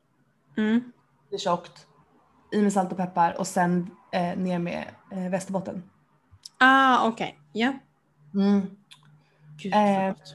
Mm. 0.56 0.92
Det 1.30 1.36
är 1.36 1.38
tjockt. 1.38 1.86
I 2.52 2.62
med 2.62 2.72
salt 2.72 2.92
och 2.92 2.98
peppar 2.98 3.38
och 3.38 3.46
sen 3.46 3.90
eh, 4.12 4.38
ner 4.38 4.58
med 4.58 4.84
eh, 5.12 5.30
västerbotten. 5.30 5.82
Ah, 6.58 7.08
okej. 7.08 7.38
Ja. 7.52 7.68
Eh, 7.68 8.62
Gud 9.62 9.72
vad 9.72 10.08
gott. 10.08 10.34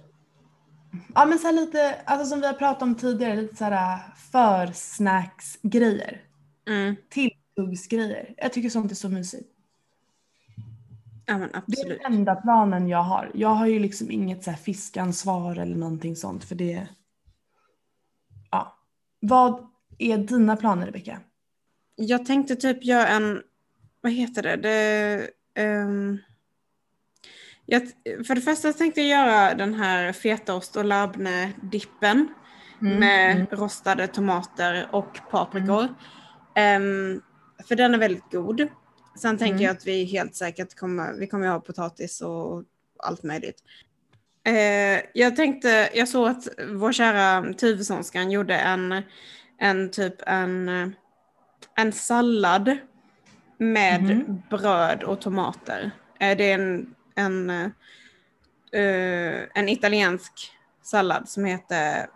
Ja 1.16 1.26
men 1.26 1.40
så 1.40 1.52
lite, 1.52 1.96
alltså 2.06 2.26
som 2.28 2.40
vi 2.40 2.48
har 2.48 2.54
pratat 2.54 2.82
om 2.82 2.96
tidigare, 2.96 3.36
lite 3.36 3.56
så 3.56 3.64
här 3.66 4.00
försnacksgrejer. 4.32 6.22
Mm. 6.68 6.96
Tilltuggsgrejer. 7.10 8.34
Jag 8.38 8.54
tycker 8.54 8.70
sånt 8.70 8.92
är 8.92 8.96
så 8.96 9.10
mysigt. 9.10 9.50
Ja 11.26 11.38
men 11.38 11.50
Det 11.50 11.56
är 11.56 11.58
absolut. 11.58 12.02
den 12.04 12.14
enda 12.14 12.36
planen 12.36 12.88
jag 12.88 13.04
har. 13.04 13.32
Jag 13.34 13.50
har 13.50 13.68
ju 13.68 13.80
liksom 13.80 14.12
inget 14.12 14.44
så 14.44 14.50
här 14.52 14.58
fiskansvar 14.58 15.56
eller 15.56 15.76
någonting 15.76 16.16
sånt 16.16 16.44
för 16.44 16.56
det. 16.56 16.88
Ja. 18.52 18.78
Vad 19.20 19.68
är 19.98 20.18
dina 20.18 20.56
planer 20.56 20.86
Rebecka? 20.86 21.20
Jag 21.96 22.26
tänkte 22.26 22.56
typ 22.56 22.84
göra 22.86 23.08
en, 23.08 23.42
vad 24.02 24.12
heter 24.12 24.44
det? 24.44 24.56
det 24.56 25.30
ehm, 25.56 26.18
jag, 27.66 27.82
för 28.28 28.36
det 28.36 28.42
första 28.42 28.74
tänkte 28.74 29.02
jag 29.02 29.10
göra 29.28 29.54
den 29.56 29.74
här 29.74 30.12
fetaost 30.12 30.76
och 30.76 30.86
labne-dippen 30.86 32.28
med 32.80 33.48
rostade 33.52 34.08
tomater 34.08 34.88
och 34.92 35.20
paprikor. 35.32 35.88
Ehm, 36.56 37.22
för 37.68 37.76
den 37.76 37.94
är 37.94 37.98
väldigt 37.98 38.32
god. 38.32 38.68
Sen 39.18 39.38
tänker 39.38 39.54
Mm. 39.54 39.64
jag 39.64 39.72
att 39.72 39.88
vi 39.88 40.04
helt 40.04 40.36
säkert 40.36 40.76
kommer, 40.76 41.14
vi 41.14 41.28
kommer 41.28 41.48
ha 41.48 41.60
potatis 41.60 42.22
och 42.22 42.64
allt 43.00 43.24
möjligt. 43.24 43.64
Eh, 44.46 45.02
jag 45.14 45.36
tänkte, 45.36 45.90
jag 45.94 46.08
såg 46.08 46.28
att 46.28 46.48
vår 46.70 46.92
kära 46.92 47.54
Tuvessonskan 47.54 48.32
gjorde 48.32 48.56
en, 48.56 49.02
en 49.60 49.92
typ 49.92 50.16
en, 50.28 50.70
en 51.76 51.92
sallad 51.92 52.78
med 53.58 54.04
Mhm. 54.04 54.42
bröd 54.50 55.04
och 55.04 55.22
tomater. 55.22 55.92
Eh, 56.20 56.38
det 56.38 56.52
är 56.52 56.60
en, 56.60 56.96
en, 57.16 57.50
eh, 57.50 57.70
eh, 58.82 59.48
en 59.54 59.70
italiensk 59.70 60.52
sallad 60.82 61.30
som 61.30 61.46
heter 61.46 62.08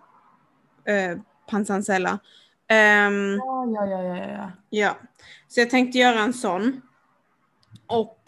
uh, 0.90 1.20
panzansella. 1.50 2.20
Ehm, 2.68 3.36
Ja, 3.38 3.66
ja, 3.66 3.86
ja, 3.86 4.04
ja, 4.18 4.28
ja. 4.32 4.52
Ja, 4.70 4.98
så 5.48 5.60
jag 5.60 5.70
tänkte 5.70 5.98
göra 5.98 6.20
en 6.20 6.34
sån. 6.34 6.82
Och 7.88 8.24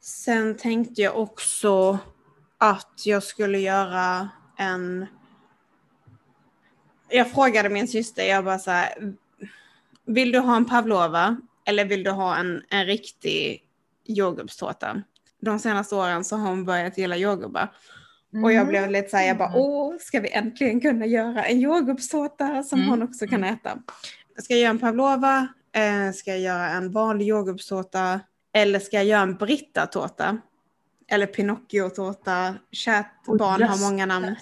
sen 0.00 0.56
tänkte 0.56 1.02
jag 1.02 1.16
också 1.18 1.98
att 2.58 3.02
jag 3.04 3.22
skulle 3.22 3.58
göra 3.58 4.28
en... 4.56 5.06
Jag 7.08 7.30
frågade 7.30 7.68
min 7.68 7.88
syster, 7.88 8.24
jag 8.24 8.44
bara 8.44 8.58
så 8.58 8.70
här, 8.70 9.14
vill 10.04 10.32
du 10.32 10.38
ha 10.38 10.56
en 10.56 10.64
pavlova 10.64 11.36
eller 11.68 11.84
vill 11.84 12.04
du 12.04 12.10
ha 12.10 12.36
en, 12.36 12.62
en 12.70 12.86
riktig 12.86 13.62
jordgubbstårta? 14.04 15.02
De 15.40 15.58
senaste 15.58 15.94
åren 15.94 16.24
så 16.24 16.36
har 16.36 16.48
hon 16.48 16.64
börjat 16.64 16.98
gilla 16.98 17.16
jordgubbar. 17.16 17.72
Och 18.44 18.52
jag 18.52 18.68
blev 18.68 18.90
lite 18.90 19.08
såhär, 19.08 19.26
jag 19.26 19.38
bara 19.38 19.52
åh, 19.54 19.94
ska 20.00 20.20
vi 20.20 20.32
äntligen 20.32 20.80
kunna 20.80 21.06
göra 21.06 21.44
en 21.44 21.60
jordgubbstårta 21.60 22.62
som 22.62 22.78
Mm. 22.78 22.90
hon 22.90 23.02
också 23.02 23.26
kan 23.26 23.44
äta? 23.44 23.78
Ska 24.42 24.54
jag 24.54 24.60
göra 24.60 24.70
en 24.70 24.78
pavlova? 24.78 25.48
Eh, 25.72 26.12
ska 26.14 26.30
jag 26.30 26.40
göra 26.40 26.68
en 26.68 26.90
vanlig 26.92 27.26
jordgubbstårta? 27.26 28.20
Eller 28.54 28.78
ska 28.80 28.96
jag 28.96 29.04
göra 29.04 29.20
en 29.22 29.36
brittatårta? 29.36 30.38
Eller 31.10 31.26
Pinocchio-tårta? 31.26 32.54
Kärt 32.72 33.24
barn 33.26 33.40
har 33.40 33.58
jösses. 33.60 33.80
många 33.90 34.06
namn. 34.06 34.36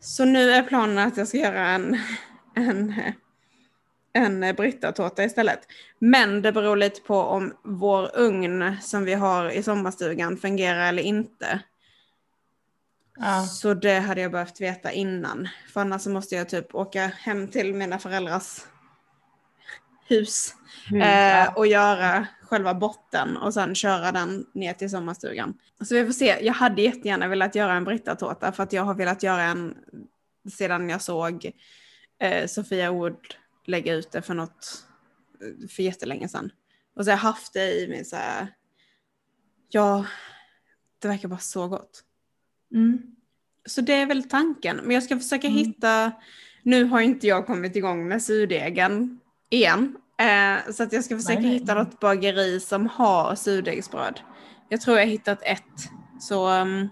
Så 0.00 0.24
nu 0.24 0.50
är 0.50 0.62
planen 0.62 0.98
att 0.98 1.16
jag 1.16 1.28
ska 1.28 1.38
göra 1.38 1.68
en, 1.68 1.98
en, 2.56 2.94
en 4.18 4.54
brittatårta 4.54 5.24
istället. 5.24 5.60
Men 5.98 6.42
det 6.42 6.52
beror 6.52 6.76
lite 6.76 7.00
på 7.00 7.16
om 7.16 7.54
vår 7.64 8.10
ugn 8.18 8.76
som 8.82 9.04
vi 9.04 9.14
har 9.14 9.50
i 9.50 9.62
sommarstugan 9.62 10.36
fungerar 10.36 10.88
eller 10.88 11.02
inte. 11.02 11.60
Ja. 13.18 13.42
Så 13.42 13.74
det 13.74 13.98
hade 13.98 14.20
jag 14.20 14.32
behövt 14.32 14.60
veta 14.60 14.92
innan. 14.92 15.48
För 15.72 15.80
annars 15.80 16.02
så 16.02 16.10
måste 16.10 16.34
jag 16.34 16.48
typ 16.48 16.74
åka 16.74 17.06
hem 17.06 17.48
till 17.48 17.74
mina 17.74 17.98
föräldrars 17.98 18.60
hus 20.08 20.54
Hur- 20.86 21.02
eh, 21.02 21.08
ja. 21.08 21.52
och 21.56 21.66
göra 21.66 22.26
själva 22.42 22.74
botten 22.74 23.36
och 23.36 23.54
sen 23.54 23.74
köra 23.74 24.12
den 24.12 24.46
ner 24.54 24.72
till 24.72 24.90
sommarstugan. 24.90 25.54
Så 25.84 25.94
vi 25.94 26.06
får 26.06 26.12
se. 26.12 26.38
Jag 26.40 26.54
hade 26.54 26.82
jättegärna 26.82 27.28
velat 27.28 27.54
göra 27.54 27.72
en 27.72 27.84
brittatårta 27.84 28.52
för 28.52 28.62
att 28.62 28.72
jag 28.72 28.82
har 28.82 28.94
velat 28.94 29.22
göra 29.22 29.42
en 29.42 29.74
sedan 30.52 30.88
jag 30.88 31.02
såg 31.02 31.50
eh, 32.20 32.46
Sofia 32.46 32.92
Wood 32.92 33.16
lägga 33.68 33.94
ut 33.94 34.10
det 34.10 34.22
för 34.22 34.34
något 34.34 34.84
eh, 35.40 35.68
för 35.68 35.82
jättelänge 35.82 36.28
sedan. 36.28 36.50
Och 36.96 37.04
så 37.04 37.10
har 37.10 37.16
jag 37.16 37.22
haft 37.22 37.52
det 37.52 37.72
i 37.80 37.88
min 37.88 38.04
så 38.04 38.16
här, 38.16 38.46
ja, 39.68 40.04
det 40.98 41.08
verkar 41.08 41.28
bara 41.28 41.38
så 41.38 41.68
gott. 41.68 42.04
Mm. 42.74 43.02
Så 43.66 43.80
det 43.80 43.92
är 43.92 44.06
väl 44.06 44.28
tanken. 44.28 44.76
Men 44.76 44.90
jag 44.90 45.02
ska 45.02 45.18
försöka 45.18 45.46
Mm. 45.46 45.58
hitta, 45.58 46.12
nu 46.62 46.84
har 46.84 47.00
inte 47.00 47.26
jag 47.26 47.46
kommit 47.46 47.76
igång 47.76 48.08
med 48.08 48.22
surdegen 48.22 49.20
igen. 49.50 49.96
Eh, 50.20 50.72
så 50.72 50.82
att 50.82 50.92
jag 50.92 51.04
ska 51.04 51.16
försöka 51.16 51.40
Nej, 51.40 51.48
nej. 51.50 51.58
hitta 51.58 51.74
något 51.74 52.00
bageri 52.00 52.60
som 52.60 52.86
har 52.86 53.34
surdegsbröd. 53.34 54.20
Jag 54.68 54.80
tror 54.80 54.96
jag 54.98 55.04
har 55.04 55.10
hittat 55.10 55.42
ett. 55.42 55.90
Så 56.20 56.48
um, 56.60 56.88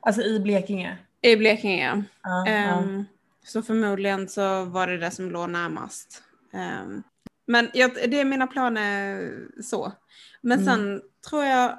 Alltså 0.00 0.22
i 0.22 0.40
Blekinge. 0.40 0.98
i 1.20 1.36
Blekinge. 1.36 2.04
Ja, 2.22 2.46
Ehm, 2.46 3.04
Så 3.44 3.62
förmodligen 3.62 4.28
så 4.28 4.64
var 4.64 4.86
det 4.86 4.98
det 4.98 5.10
som 5.10 5.30
låg 5.30 5.50
närmast. 5.50 6.22
Ehm, 6.52 7.02
men 7.46 7.70
jag, 7.74 7.94
det 7.94 8.20
är 8.20 8.24
mina 8.24 8.46
planer 8.46 9.30
så. 9.62 9.92
Men 10.40 10.60
Mm. 10.60 10.74
sen 10.74 11.02
tror 11.28 11.44
jag, 11.44 11.78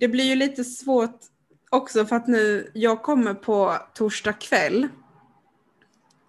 det 0.00 0.08
blir 0.08 0.24
ju 0.24 0.34
lite 0.34 0.64
svårt 0.64 1.20
också 1.70 2.06
för 2.06 2.16
att 2.16 2.26
nu, 2.28 2.70
jag 2.74 3.02
kommer 3.02 3.34
på 3.34 3.76
torsdag 3.94 4.32
kväll. 4.32 4.88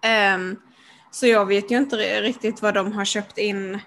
Ehm, 0.02 0.56
så 1.10 1.26
jag 1.26 1.46
vet 1.46 1.70
ju 1.70 1.76
inte 1.76 1.96
ri- 1.96 2.20
riktigt 2.22 2.62
vad 2.62 2.74
de 2.74 2.92
har 2.92 3.04
köpt 3.04 3.38
in, 3.38 3.78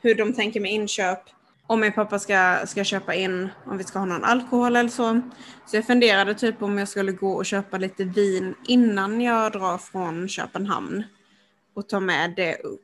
hur 0.00 0.14
de 0.14 0.32
tänker 0.34 0.60
med 0.60 0.72
inköp. 0.72 1.22
Om 1.70 1.80
min 1.80 1.92
pappa 1.92 2.18
ska, 2.18 2.58
ska 2.66 2.84
köpa 2.84 3.14
in, 3.14 3.48
om 3.64 3.78
vi 3.78 3.84
ska 3.84 3.98
ha 3.98 4.06
någon 4.06 4.24
alkohol 4.24 4.76
eller 4.76 4.90
så. 4.90 5.20
Så 5.66 5.76
jag 5.76 5.86
funderade 5.86 6.34
typ 6.34 6.62
om 6.62 6.78
jag 6.78 6.88
skulle 6.88 7.12
gå 7.12 7.32
och 7.32 7.46
köpa 7.46 7.78
lite 7.78 8.04
vin 8.04 8.54
innan 8.68 9.20
jag 9.20 9.52
drar 9.52 9.78
från 9.78 10.28
Köpenhamn. 10.28 11.04
Och 11.74 11.88
ta 11.88 12.00
med 12.00 12.34
det 12.36 12.56
upp. 12.56 12.80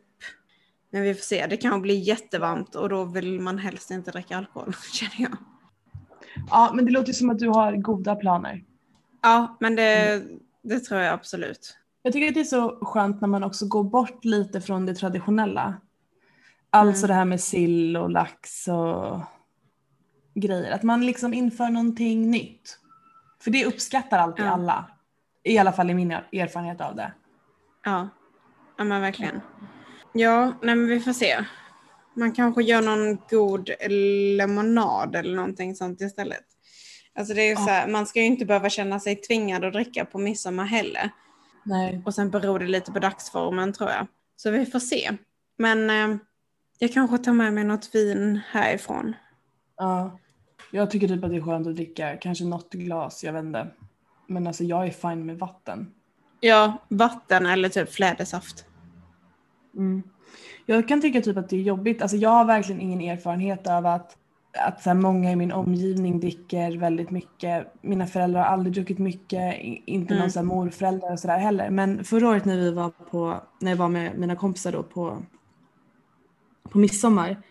Men 0.91 1.03
vi 1.03 1.15
får 1.15 1.23
se, 1.23 1.47
det 1.47 1.57
kan 1.57 1.83
bli 1.83 1.95
jättevarmt 1.95 2.75
och 2.75 2.89
då 2.89 3.05
vill 3.05 3.41
man 3.41 3.59
helst 3.59 3.91
inte 3.91 4.11
dricka 4.11 4.37
alkohol, 4.37 4.77
känner 4.93 5.31
jag. 5.31 5.37
ja, 6.51 6.73
men 6.75 6.85
det 6.85 6.93
låter 6.93 7.13
som 7.13 7.31
att 7.31 7.39
du 7.39 7.49
har 7.49 7.73
goda 7.77 8.17
planer. 8.17 8.65
Ja, 9.23 9.57
men 9.61 9.77
det, 9.77 10.23
det 10.63 10.81
tror 10.81 11.01
jag 11.01 11.15
absolut. 11.15 11.77
Jag 12.03 12.13
tycker 12.13 12.29
att 12.29 12.35
det 12.35 12.41
är 12.41 12.45
så 12.45 12.79
skönt 12.83 13.21
när 13.21 13.29
man 13.29 13.45
också 13.45 13.67
går 13.67 13.85
bort 13.85 14.25
lite 14.25 14.61
från 14.61 14.87
det 14.87 14.95
traditionella. 14.95 15.75
Alltså 16.75 17.05
Mm. 17.07 17.09
det 17.09 17.15
här 17.15 17.25
med 17.25 17.41
sill 17.41 17.97
och 17.97 18.11
lax 18.11 18.69
och 18.69 19.21
grejer. 20.35 20.73
Att 20.73 20.83
man 20.83 21.07
liksom 21.07 21.35
inför 21.35 21.69
någonting 21.71 22.31
nytt. 22.31 22.79
För 23.43 23.51
det 23.51 23.65
uppskattar 23.67 24.19
alltid 24.19 24.45
alla. 24.47 24.91
I 25.43 25.59
alla 25.59 25.73
fall 25.73 25.91
i 25.91 25.95
min 25.95 26.11
erfarenhet 26.13 26.81
av 26.81 26.97
det. 26.97 27.13
Ja, 27.85 28.09
ja 28.79 28.85
men 28.85 29.03
verkligen. 29.03 29.41
Ja, 30.13 30.45
nej 30.63 30.75
men 30.75 30.87
vi 30.87 31.01
får 31.01 31.13
se. 31.13 31.45
Man 32.17 32.33
kanske 32.33 32.63
gör 32.63 32.83
någon 32.83 33.19
god 33.31 33.71
lemonad 34.37 35.17
eller 35.17 35.37
någonting 35.37 35.75
sånt 35.75 36.01
istället. 36.01 36.45
Alltså 37.19 37.35
det 37.35 37.43
är 37.43 37.47
ju 37.47 37.51
Ja. 37.51 37.57
så 37.57 37.71
här, 37.71 37.89
man 37.89 38.07
ska 38.07 38.21
ju 38.21 38.27
inte 38.27 38.45
behöva 38.45 38.71
känna 38.71 39.01
sig 39.01 39.17
tvingad 39.17 39.65
att 39.65 39.73
dricka 39.73 40.05
på 40.05 40.19
midsommar 40.19 40.65
heller. 40.65 41.11
Nej. 41.65 42.03
Och 42.07 42.15
sen 42.15 42.31
beror 42.31 42.59
det 42.59 42.67
lite 42.67 42.93
på 42.93 42.99
dagsformen 42.99 43.73
tror 43.73 43.91
jag. 43.91 44.07
Så 44.37 44.51
vi 44.51 44.67
får 44.67 44.79
se. 44.79 45.11
Men 45.59 45.91
eh, 45.91 46.17
jag 46.79 46.93
kanske 46.93 47.19
tar 47.19 47.33
med 47.33 47.53
mig 47.53 47.65
något 47.65 47.95
vin 47.95 48.41
härifrån. 48.51 49.15
Ja. 49.77 50.19
Jag 50.71 50.91
tycker 50.91 51.09
typ 51.09 51.25
att 51.25 51.31
det 51.31 51.37
är 51.37 51.41
skönt 51.41 51.67
att 51.67 51.75
dricka 51.75 52.17
kanske 52.17 52.45
något 52.45 52.73
glas, 52.73 53.25
jag 53.25 53.33
vet 53.33 53.45
inte. 53.45 53.67
Men 54.27 54.47
alltså 54.47 54.65
jag 54.65 54.87
är 54.87 54.91
fine 54.91 55.27
med 55.27 55.39
vatten. 55.39 55.93
Ja, 56.41 56.79
vatten 56.89 57.47
eller 57.47 57.69
typ 57.69 57.93
flädersaft. 57.93 58.67
Mm. 59.77 60.03
Jag 60.67 60.89
kan 60.89 61.01
tycka 61.01 61.21
typ 61.21 61.37
att 61.37 61.49
det 61.49 61.57
är 61.57 61.61
jobbigt. 61.61 62.03
Alltså 62.03 62.17
jag 62.17 62.31
har 62.31 62.45
verkligen 62.45 62.81
ingen 62.81 63.01
erfarenhet 63.01 63.67
av 63.67 63.87
att, 63.87 64.17
att 64.59 64.83
så 64.83 64.95
många 64.95 65.33
i 65.33 65.37
min 65.37 65.53
omgivning 65.53 66.21
dricker 66.21 66.79
väldigt 66.79 67.11
mycket. 67.11 67.75
Mina 67.83 68.07
föräldrar 68.07 68.41
har 68.41 68.49
aldrig 68.49 68.75
druckit 68.75 68.99
mycket, 68.99 69.55
inte 69.87 70.15
Mm. 70.15 70.29
någon 70.35 70.47
morföräldrar 70.47 71.13
och 71.13 71.21
sådär 71.21 71.39
heller. 71.39 71.71
Men 71.71 72.05
förra 72.05 72.29
året 72.29 72.45
när 72.45 72.57
vi 72.57 72.73
var 72.73 72.91
på, 72.91 73.41
när 73.61 73.71
jag 73.71 73.77
var 73.77 73.89
med 73.89 74.19
mina 74.19 74.37
kompisar 74.37 74.73
då 74.73 74.83
på, 74.83 75.23
på 76.75 76.79
midsommar. 76.79 77.43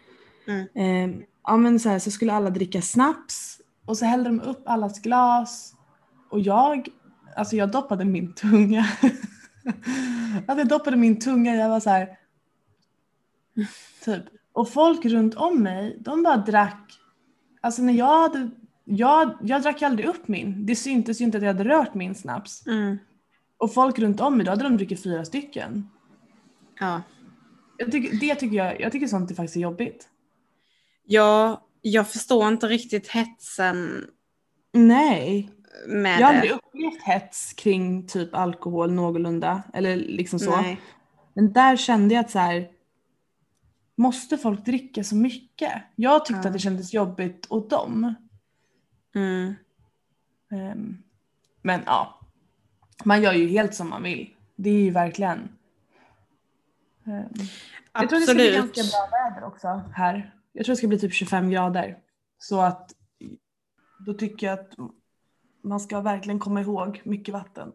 Mm. 0.47 0.67
Eh, 0.75 1.25
ja 1.43 1.57
men 1.57 1.79
så, 1.79 1.89
här, 1.89 1.99
så 1.99 2.11
skulle 2.11 2.33
alla 2.33 2.49
dricka 2.49 2.81
snaps 2.81 3.61
och 3.85 3.97
så 3.97 4.05
hällde 4.05 4.29
de 4.29 4.41
upp 4.41 4.63
allas 4.65 5.01
glas. 5.01 5.73
Och 6.29 6.39
jag, 6.39 6.87
alltså 7.35 7.55
jag 7.55 7.71
doppade 7.71 8.05
min 8.05 8.33
tunga. 8.33 8.85
alltså 10.47 10.57
jag 10.57 10.67
doppade 10.67 10.97
min 10.97 11.19
tunga, 11.19 11.55
jag 11.55 11.69
var 11.69 11.79
så 11.79 11.89
här. 11.89 12.17
Typ. 14.05 14.23
Och 14.53 14.69
folk 14.69 15.05
runt 15.05 15.35
om 15.35 15.63
mig, 15.63 15.97
de 15.99 16.23
bara 16.23 16.37
drack. 16.37 16.99
Alltså 17.61 17.81
när 17.81 17.93
jag 17.93 18.21
hade, 18.21 18.49
jag, 18.85 19.37
jag 19.41 19.61
drack 19.61 19.81
aldrig 19.81 20.09
upp 20.09 20.27
min. 20.27 20.65
Det 20.65 20.75
syntes 20.75 21.21
ju 21.21 21.25
inte 21.25 21.37
att 21.37 21.43
jag 21.43 21.53
hade 21.53 21.69
rört 21.69 21.93
min 21.93 22.15
snaps. 22.15 22.67
Mm. 22.67 22.97
Och 23.57 23.73
folk 23.73 23.99
runt 23.99 24.21
om 24.21 24.37
mig, 24.37 24.45
då 24.45 24.51
hade 24.51 24.63
de 24.63 24.77
druckit 24.77 25.03
fyra 25.03 25.25
stycken. 25.25 25.89
Ja. 26.79 27.01
Jag 27.83 27.91
tycker, 27.91 28.17
det 28.19 28.35
tycker 28.35 28.57
jag, 28.57 28.81
jag 28.81 28.91
tycker 28.91 29.07
sånt 29.07 29.31
är 29.31 29.35
faktiskt 29.35 29.55
jobbigt. 29.57 30.09
ja, 31.05 31.67
jag 31.81 32.09
förstår 32.09 32.47
inte 32.47 32.67
riktigt 32.67 33.07
hetsen 33.07 34.05
Nej. 34.73 35.49
med 35.87 36.19
Jag 36.19 36.27
har 36.27 36.33
aldrig 36.33 36.51
upplevt 36.51 37.03
hets 37.03 37.53
kring 37.53 38.07
typ 38.07 38.35
alkohol 38.35 38.91
någorlunda. 38.91 39.63
Eller 39.73 39.95
liksom 39.95 40.39
så. 40.39 40.61
Nej. 40.61 40.81
Men 41.33 41.53
där 41.53 41.77
kände 41.77 42.15
jag 42.15 42.25
att 42.25 42.31
så 42.31 42.39
här. 42.39 42.69
Måste 43.95 44.37
folk 44.37 44.65
dricka 44.65 45.03
så 45.03 45.15
mycket? 45.15 45.71
Jag 45.95 46.25
tyckte 46.25 46.41
Ja. 46.43 46.47
att 46.47 46.53
det 46.53 46.59
kändes 46.59 46.93
jobbigt 46.93 47.47
åt 47.49 47.69
dem. 47.69 48.13
Mm. 49.15 49.53
Ehm, 50.51 50.97
men 51.61 51.81
ja. 51.85 52.19
Man 53.03 53.21
gör 53.21 53.33
ju 53.33 53.47
helt 53.47 53.75
som 53.75 53.89
man 53.89 54.03
vill. 54.03 54.29
Det 54.55 54.69
är 54.69 54.79
ju 54.83 54.91
verkligen. 54.91 55.49
Jag 57.93 58.09
tror 58.09 58.19
det 58.19 58.25
ska 58.25 58.35
bli 58.35 58.51
ganska 58.55 58.81
bra 58.81 59.09
väder 59.11 59.47
också 59.47 59.81
här. 59.95 60.35
Jag 60.51 60.65
tror 60.65 60.73
det 60.73 60.77
ska 60.77 60.87
bli 60.87 60.99
typ 60.99 61.13
25 61.13 61.49
grader. 61.49 61.97
Så 62.37 62.61
att 62.61 62.91
då 64.05 64.13
tycker 64.13 64.47
jag 64.47 64.59
att 64.59 64.71
man 65.63 65.79
ska 65.79 66.01
verkligen 66.01 66.39
komma 66.39 66.61
ihåg 66.61 67.01
mycket 67.03 67.33
vatten. 67.33 67.71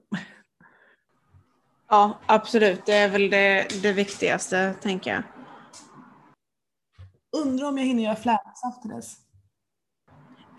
Ja, 1.88 2.18
absolut. 2.26 2.87
Det 2.87 2.92
är 2.94 3.09
väl 3.09 3.31
det, 3.31 3.66
det 3.83 3.92
viktigaste, 3.92 4.74
tänker 4.83 5.11
jag. 5.11 5.22
Undrar 7.46 7.68
om 7.68 7.78
jag 7.78 7.85
hinner 7.85 8.02
göra 8.02 8.16
flädersaft 8.16 8.83
till 8.83 8.90
dess. 8.90 9.16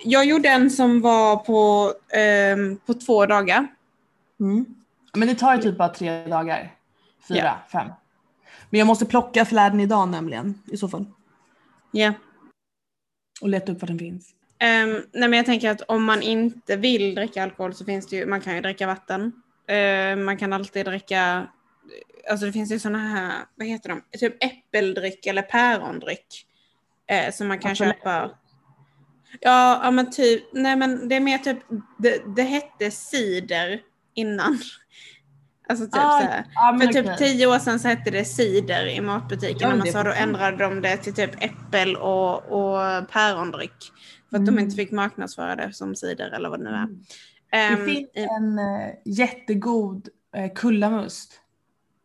Jag 0.03 0.25
gjorde 0.25 0.49
en 0.49 0.69
som 0.69 1.01
var 1.01 1.35
på, 1.37 1.93
ehm, 2.17 2.77
på 2.77 2.93
två 2.93 3.25
dagar. 3.25 3.67
Mm. 4.39 4.65
Men 5.13 5.27
det 5.27 5.35
tar 5.35 5.55
ju 5.55 5.61
typ 5.61 5.77
bara 5.77 5.89
tre 5.89 6.25
dagar. 6.27 6.75
Fyra, 7.27 7.37
Ja. 7.37 7.57
fem. 7.71 7.91
Men 8.69 8.79
jag 8.79 8.87
måste 8.87 9.05
plocka 9.05 9.45
fläden 9.45 9.79
idag 9.79 10.09
nämligen 10.09 10.61
i 10.65 10.77
så 10.77 10.87
fall. 10.87 11.05
Ja. 11.91 12.13
Och 13.41 13.49
leta 13.49 13.71
upp 13.71 13.81
var 13.81 13.87
den 13.87 13.99
finns. 13.99 14.33
Ehm, 14.59 14.89
nej 15.11 15.29
men 15.29 15.33
jag 15.33 15.45
tänker 15.45 15.69
att 15.69 15.81
om 15.81 16.03
man 16.03 16.21
inte 16.21 16.75
vill 16.75 17.15
dricka 17.15 17.43
alkohol 17.43 17.73
så 17.73 17.85
finns 17.85 18.07
det 18.07 18.15
ju, 18.15 18.25
man 18.25 18.41
kan 18.41 18.55
ju 18.55 18.61
dricka 18.61 18.87
vatten. 18.87 19.31
Ehm, 19.67 20.23
man 20.25 20.37
kan 20.37 20.53
alltid 20.53 20.85
dricka, 20.85 21.47
alltså 22.29 22.45
det 22.45 22.51
finns 22.53 22.71
ju 22.71 22.79
sådana 22.79 23.07
här, 23.07 23.45
vad 23.55 23.67
heter 23.67 23.89
de, 23.89 24.01
typ 24.19 24.43
äppeldryck 24.43 25.25
eller 25.25 25.41
pärondryck. 25.41 26.45
Eh, 27.07 27.31
som 27.31 27.47
man 27.47 27.59
kan 27.59 27.69
Alltså, 27.69 27.83
köpa. 27.83 28.31
Ja, 29.39 29.81
ja 29.83 29.91
men 29.91 30.11
typ, 30.11 30.43
nej 30.53 30.75
men 30.75 31.09
det 31.09 31.15
är 31.15 31.19
mer 31.19 31.37
typ, 31.37 31.57
det, 31.97 32.35
det 32.35 32.43
hette 32.43 32.91
cider 32.91 33.81
innan. 34.13 34.59
Alltså 35.69 35.85
typ 35.85 35.95
Ah, 35.95 36.19
så 36.19 36.25
här. 36.25 36.45
ja, 36.53 36.75
men 36.79 36.87
För 36.93 37.03
typ 37.03 37.17
tio 37.17 37.47
år 37.47 37.59
sedan 37.59 37.79
så 37.79 37.87
hette 37.87 38.11
det 38.11 38.25
cider 38.25 38.85
i 38.85 38.95
Ja, 38.95 39.01
matbutikerna 39.01 39.75
men 39.75 39.91
så 39.91 40.03
då 40.03 40.11
ändrade 40.11 40.57
de 40.63 40.81
det 40.81 40.97
till 40.97 41.13
typ 41.13 41.31
äppel 41.43 41.95
och, 41.95 42.33
och 42.35 43.09
pärondryck. 43.09 43.73
För 44.29 44.37
att 44.37 44.45
de 44.45 44.51
Mm. 44.51 44.63
inte 44.63 44.75
fick 44.75 44.91
marknadsföra 44.91 45.55
det 45.55 45.73
som 45.73 45.95
cider 45.95 46.31
eller 46.31 46.49
vad 46.49 46.59
det 46.59 46.63
nu 46.63 46.69
är. 46.69 46.83
Mm. 46.83 46.99
Ehm, 47.51 47.79
Det 47.79 47.85
finns 47.85 47.99
i- 47.99 48.27
en 48.29 48.59
äh, 48.59 48.89
jättegod 49.05 50.09
äh, 50.35 50.51
kullamust. 50.55 51.33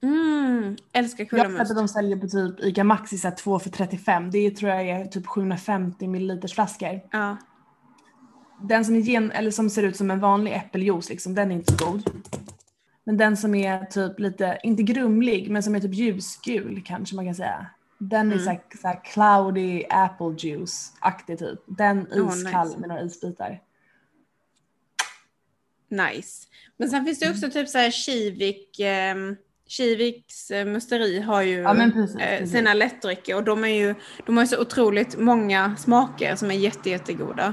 mm, 0.03 0.77
älskar 0.93 1.25
Jag 1.31 1.37
vet 1.37 1.45
kullamust. 1.47 1.71
att 1.71 1.77
de 1.77 1.89
säljer 1.89 2.17
på 2.17 2.29
typ 2.29 2.61
ICA 2.65 2.85
Maxi 2.85 3.19
så 3.19 3.29
här, 3.29 3.35
två 3.37 3.59
för 3.59 3.71
35. 3.71 4.31
Det 4.31 4.39
är, 4.39 4.51
tror 4.51 4.71
jag 4.73 4.89
är 4.89 5.05
typ 5.05 5.27
750 5.27 6.09
milliliters 6.09 6.55
flaskor. 6.55 7.01
Ja, 7.11 7.37
Den 8.63 8.85
som, 8.85 8.97
gen, 9.01 9.31
eller 9.31 9.51
som 9.51 9.71
ser 9.71 9.83
ut 9.83 9.97
som 9.97 10.11
en 10.11 10.21
vanlig 10.21 10.53
äppeljuice, 10.53 11.09
liksom, 11.11 11.35
den 11.35 11.51
är 11.51 11.55
inte 11.55 11.73
så 11.79 11.87
god. 11.87 12.11
Men 13.05 13.17
den 13.17 13.37
som 13.37 13.55
är 13.55 13.85
typ 13.85 14.21
lite, 14.21 14.59
inte 14.63 14.83
grumlig, 14.83 15.51
men 15.51 15.63
som 15.63 15.75
är 15.75 15.81
typ 15.81 15.95
ljusgul 15.95 16.83
kanske 16.87 17.17
man 17.17 17.25
kan 17.25 17.35
säga. 17.35 17.67
Den 17.99 18.27
är 18.29 18.33
Mm. 18.33 18.45
såhär, 18.45 18.61
såhär 18.83 19.01
cloudy 19.05 19.85
apple 19.91 20.27
juice-aktig 20.39 21.39
typ. 21.39 21.59
Den 21.67 21.99
Oh, 22.13 22.37
iskall 22.37 22.67
nice. 22.67 22.79
med 22.79 22.89
några 22.89 23.03
isbitar. 23.03 23.61
Nice. 25.89 26.47
Men 26.77 26.89
sen 26.91 27.05
finns 27.05 27.19
det 27.19 27.31
också 27.31 27.51
typ 27.51 27.69
så 27.69 27.79
här 27.79 27.91
Kivik, 27.91 28.81
eh, 28.81 29.15
Kiviks 29.69 30.51
musteri 30.51 31.21
har 31.21 31.43
ju 31.43 31.55
Ja 31.59 31.75
precis. 31.75 32.17
eh, 32.17 32.39
precis. 32.39 32.53
sina 32.57 32.75
lättdrycker 32.75 33.37
och 33.37 33.45
de 33.45 33.65
är 33.65 33.69
ju, 33.69 33.95
de 34.27 34.37
har 34.37 34.45
ju 34.45 34.49
så 34.49 34.61
otroligt 34.61 35.19
många 35.19 35.77
smaker 35.77 36.37
som 36.37 36.51
är 36.51 36.55
jätte, 36.55 36.91
jättegoda. 36.91 37.53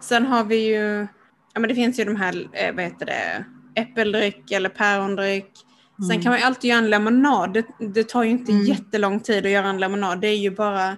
Sen 0.00 0.26
har 0.26 0.44
vi 0.44 0.56
ju, 0.74 1.06
ja 1.54 1.60
men 1.60 1.68
det 1.68 1.74
finns 1.74 2.00
ju 2.00 2.04
de 2.04 2.16
här, 2.16 2.48
eh, 2.52 2.74
vad 2.74 2.84
heter 2.84 3.06
det, 3.06 3.44
äppeldryck 3.76 4.50
eller 4.50 4.68
pärondryck. 4.68 5.50
Sen 5.96 6.10
Mm. 6.10 6.22
kan 6.22 6.32
man 6.32 6.42
alltid 6.42 6.68
göra 6.70 6.78
en 6.78 6.90
lemonad. 6.90 7.52
Det, 7.52 7.64
det 7.94 8.08
tar 8.08 8.22
ju 8.22 8.30
inte 8.30 8.52
Mm. 8.52 8.64
jättelång 8.64 9.20
tid 9.20 9.46
att 9.46 9.52
göra 9.52 9.66
en 9.68 9.80
lemonad. 9.80 10.20
Det 10.20 10.28
är 10.28 10.36
ju 10.36 10.50
bara 10.50 10.88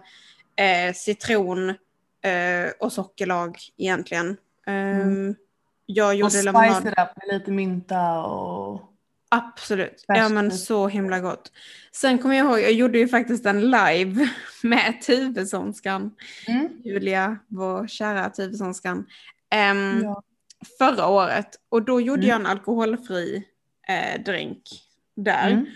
eh, 0.56 0.94
citron 0.94 1.68
eh, 1.68 2.70
och 2.80 2.92
sockerlag 2.92 3.58
egentligen. 3.76 4.36
Um, 4.66 5.34
Jag 5.86 6.08
Och 6.08 6.14
gjorde 6.14 6.30
spice 6.30 6.44
lemonad. 6.44 6.86
it 6.86 6.88
up 6.88 7.08
med 7.16 7.34
lite 7.38 7.50
mynta 7.50 8.18
och... 8.22 8.82
Absolut. 9.30 10.04
Ja 10.08 10.28
men 10.28 10.50
så 10.52 10.88
himla 10.88 11.20
gott. 11.20 11.52
Sen 11.92 12.18
kommer 12.18 12.36
jag 12.36 12.46
ihåg, 12.46 12.60
jag 12.60 12.72
gjorde 12.72 12.98
ju 12.98 13.08
faktiskt 13.08 13.46
en 13.46 13.60
live 13.70 14.28
med 14.62 15.02
Tuvesonskan. 15.02 16.10
Mm. 16.46 16.68
Julia, 16.84 17.38
vår 17.48 17.86
kära 17.86 18.30
Tuvesonskan. 18.30 18.98
Um, 19.72 20.02
Ja. 20.04 20.22
Förra 20.78 21.06
året. 21.06 21.48
Och 21.68 21.82
då 21.84 22.00
gjorde 22.00 22.18
Mm. 22.22 22.28
jag 22.28 22.40
en 22.40 22.46
alkoholfri 22.46 23.44
eh, 23.88 24.22
drink 24.22 24.62
där. 25.16 25.50
Mm. 25.50 25.66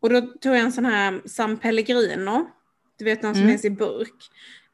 Och 0.00 0.10
då 0.10 0.20
tog 0.20 0.54
jag 0.54 0.60
en 0.60 0.72
sån 0.72 0.84
här 0.84 1.22
San 1.26 1.56
Pellegrino. 1.56 2.46
Du 2.98 3.04
vet 3.04 3.22
någon 3.22 3.34
som 3.34 3.42
Mm. 3.42 3.52
finns 3.52 3.64
i 3.64 3.70
burk. 3.70 4.14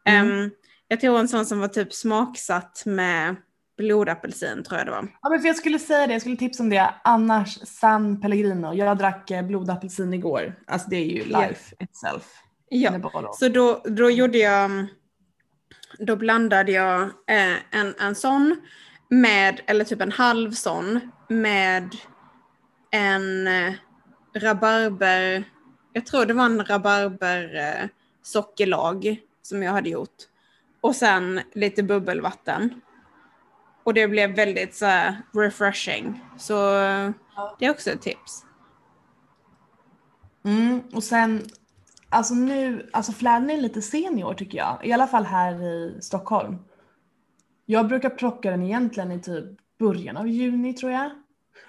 Ehm, 0.05 0.51
jag 0.89 1.01
tog 1.01 1.19
en 1.19 1.29
sån 1.29 1.47
som 1.47 1.61
var 1.61 1.69
typ 1.69 1.93
smaksatt 1.95 2.83
med 2.87 3.37
blodapelsin 3.77 4.63
tror 4.63 4.79
jag 4.79 4.87
det 4.87 4.91
var. 4.91 5.09
Ja 5.23 5.29
men 5.31 5.41
för 5.41 5.47
jag 5.47 5.57
skulle 5.57 5.79
säga 5.79 6.07
det, 6.07 6.13
jag 6.13 6.21
skulle 6.23 6.37
tipsa 6.37 6.63
om 6.63 6.71
det. 6.71 6.95
Annars 7.05 7.59
San 7.69 8.21
Pellegrino. 8.21 8.75
Jag 8.75 8.99
drack 8.99 9.31
eh, 9.31 9.43
blodapelsin 9.47 10.15
igår. 10.15 10.55
Alltså 10.67 10.91
det 10.91 10.97
är 10.97 11.05
ju 11.05 11.25
life 11.25 11.75
itself. 11.81 12.25
Ja. 12.69 13.01
Så 13.35 13.49
då, 13.49 13.83
då 13.85 14.11
gjorde 14.11 14.39
jag, 14.39 14.87
då 15.99 16.17
blandade 16.17 16.73
jag 16.73 17.03
eh, 17.03 17.57
en, 17.71 17.95
en 18.01 18.15
sån 18.15 18.57
med, 19.09 19.61
eller 19.67 19.85
typ 19.85 20.01
en 20.01 20.13
halv 20.13 20.51
sån 20.51 21.01
med 21.29 21.97
en 22.91 23.47
eh, 23.47 23.75
rabarber, 24.35 25.45
jag 25.93 26.07
tror 26.07 26.27
det 26.27 26.35
var 26.35 26.45
en 26.45 26.65
rabarber 26.65 27.57
eh, 27.57 27.89
sockerlag 28.23 29.21
som 29.43 29.63
jag 29.63 29.73
hade 29.73 29.89
gjort. 29.89 30.17
Och 30.81 30.97
sen 30.97 31.41
lite 31.53 31.83
bubbelvatten. 31.83 32.81
Och 33.85 33.95
det 33.95 34.09
blev 34.09 34.35
väldigt 34.37 34.75
så 34.75 34.87
här, 34.87 35.17
refreshing. 35.33 36.25
Så 36.39 36.55
det 37.59 37.67
är 37.67 37.71
också 37.71 37.91
ett 37.91 38.03
tips. 38.03 38.45
Mm, 40.45 40.81
och 40.95 41.05
sen, 41.05 41.43
alltså 42.09 42.35
nu, 42.35 42.89
alltså 42.93 43.13
fläden 43.13 43.51
är 43.51 43.57
lite 43.57 43.83
sen 43.83 44.19
i 44.19 44.25
år 44.25 44.35
tycker 44.35 44.59
jag. 44.59 44.79
I 44.83 44.93
alla 44.93 45.07
fall 45.07 45.25
här 45.25 45.63
i 45.63 45.99
Stockholm. 46.01 46.59
Jag 47.71 47.89
brukar 47.89 48.11
plocka 48.11 48.51
den 48.51 48.63
egentligen 48.63 49.13
i 49.13 49.21
typ 49.21 49.45
början 49.79 50.17
av 50.17 50.29
juni 50.29 50.75
tror 50.75 50.93
jag. 50.93 51.11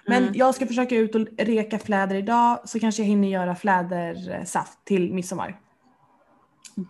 Men 0.07 0.23
Mm. 0.23 0.33
jag 0.35 0.55
ska 0.55 0.67
försöka 0.67 0.95
ut 0.95 1.15
och 1.15 1.27
reka 1.37 1.79
fläder 1.79 2.15
idag 2.15 2.59
så 2.69 2.79
kanske 2.79 3.01
jag 3.01 3.07
hinner 3.07 3.27
göra 3.27 3.55
flädersaft 3.55 4.79
till 4.85 5.13
midsommar. 5.13 5.59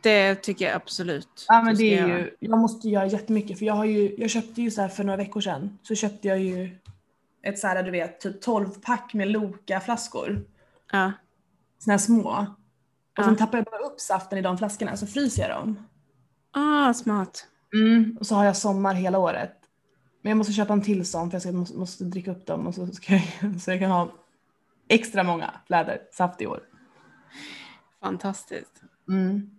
Det 0.03 0.35
tycker 0.35 0.65
jag 0.65 0.75
absolut. 0.75 1.45
Ja 1.47 1.61
men 1.61 1.75
det 1.75 1.97
är 1.97 2.07
göra. 2.07 2.19
ju, 2.19 2.35
jag 2.39 2.59
måste 2.59 2.89
göra 2.89 3.05
jättemycket 3.05 3.57
för 3.59 3.65
jag 3.65 3.73
har 3.73 3.85
ju, 3.85 4.15
jag 4.17 4.29
köpte 4.29 4.61
ju 4.61 4.71
så 4.71 4.81
här 4.81 4.89
för 4.89 5.03
några 5.03 5.17
veckor 5.17 5.41
sedan 5.41 5.77
så 5.83 5.95
köpte 5.95 6.27
jag 6.27 6.39
ju 6.39 6.77
ett 7.43 7.59
så 7.59 7.67
här 7.67 7.83
du 7.83 7.91
vet 7.91 8.19
typ 8.19 8.41
12 8.41 8.69
pack 8.81 9.13
med 9.13 9.27
Loka 9.27 9.79
flaskor. 9.79 10.45
Ja. 10.91 11.11
Såna 11.79 11.93
här 11.93 11.97
små. 11.97 12.29
Och 12.29 12.45
Ja. 13.15 13.23
sen 13.23 13.35
tappar 13.35 13.57
jag 13.57 13.65
bara 13.65 13.81
upp 13.81 13.99
saften 13.99 14.37
i 14.37 14.41
de 14.41 14.57
flaskorna 14.57 14.97
så 14.97 15.07
fryser 15.07 15.41
jag 15.49 15.57
dem. 15.57 15.87
Ah, 16.51 16.93
smart. 16.93 17.47
Mm. 17.73 18.17
Och 18.19 18.27
så 18.27 18.36
har 18.36 18.45
jag 18.45 18.58
sommar 18.58 18.93
hela 18.93 19.19
året. 19.19 19.55
Men 20.21 20.29
jag 20.29 20.38
måste 20.38 20.53
köpa 20.53 20.73
en 20.73 20.82
till 20.82 21.05
sån 21.05 21.29
för 21.29 21.36
jag 21.36 21.41
ska, 21.41 21.51
måste, 21.51 21.77
måste 21.77 22.03
dricka 22.03 22.32
upp 22.32 22.45
dem 22.45 22.67
och 22.67 22.75
så, 22.75 22.88
ska 22.88 23.13
jag, 23.13 23.62
så 23.62 23.71
jag 23.71 23.79
kan 23.79 23.91
ha 23.91 24.12
extra 24.88 25.23
många 25.23 25.53
fläder 25.65 26.01
saft 26.12 26.41
i 26.41 26.47
år. 26.47 26.60
Fantastiskt. 28.01 28.82
Mm. 29.08 29.49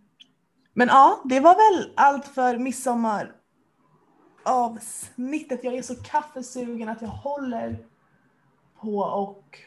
Men 0.72 0.88
ja, 0.88 1.22
det 1.24 1.40
var 1.40 1.54
väl 1.54 1.92
allt 1.96 2.26
för 2.26 2.58
midsommar 2.58 3.32
avsnittet. 4.42 5.64
Jag 5.64 5.74
är 5.74 5.82
så 5.82 5.94
kaffesugen 5.94 6.88
att 6.88 7.02
jag 7.02 7.08
håller 7.08 7.78
på 8.80 8.98
och 8.98 9.58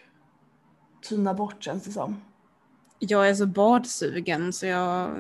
tyna 1.02 1.34
bort 1.34 1.64
känns 1.64 1.84
det 1.84 1.92
som. 1.92 2.22
Jag 3.00 3.30
är 3.30 3.36
så 3.36 3.46
badsugen 3.46 4.54
så 4.54 4.66
jag, 4.66 5.18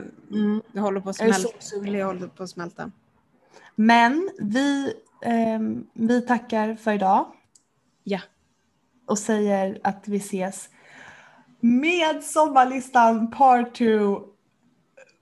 jag 0.71 0.81
håller 0.81 1.01
på 1.01 1.09
att 1.09 1.19
Jag 1.19 1.29
är 1.29 1.33
smälta. 1.33 1.87
Eller 1.87 1.99
jag 1.99 2.07
håller 2.07 2.27
på 2.27 2.43
att 2.43 2.49
smälta. 2.49 2.91
Men 3.75 4.29
vi, 4.39 4.93
ehm, 5.25 5.87
vi 5.93 6.21
tackar 6.21 6.75
för 6.75 6.93
idag. 6.93 7.25
Ja. 8.03 8.19
och 9.05 9.19
säger 9.19 9.79
att 9.83 10.07
vi 10.07 10.17
ses 10.17 10.69
med 11.59 12.23
sommarlistan 12.23 13.31
part 13.31 13.75
2 13.77 14.23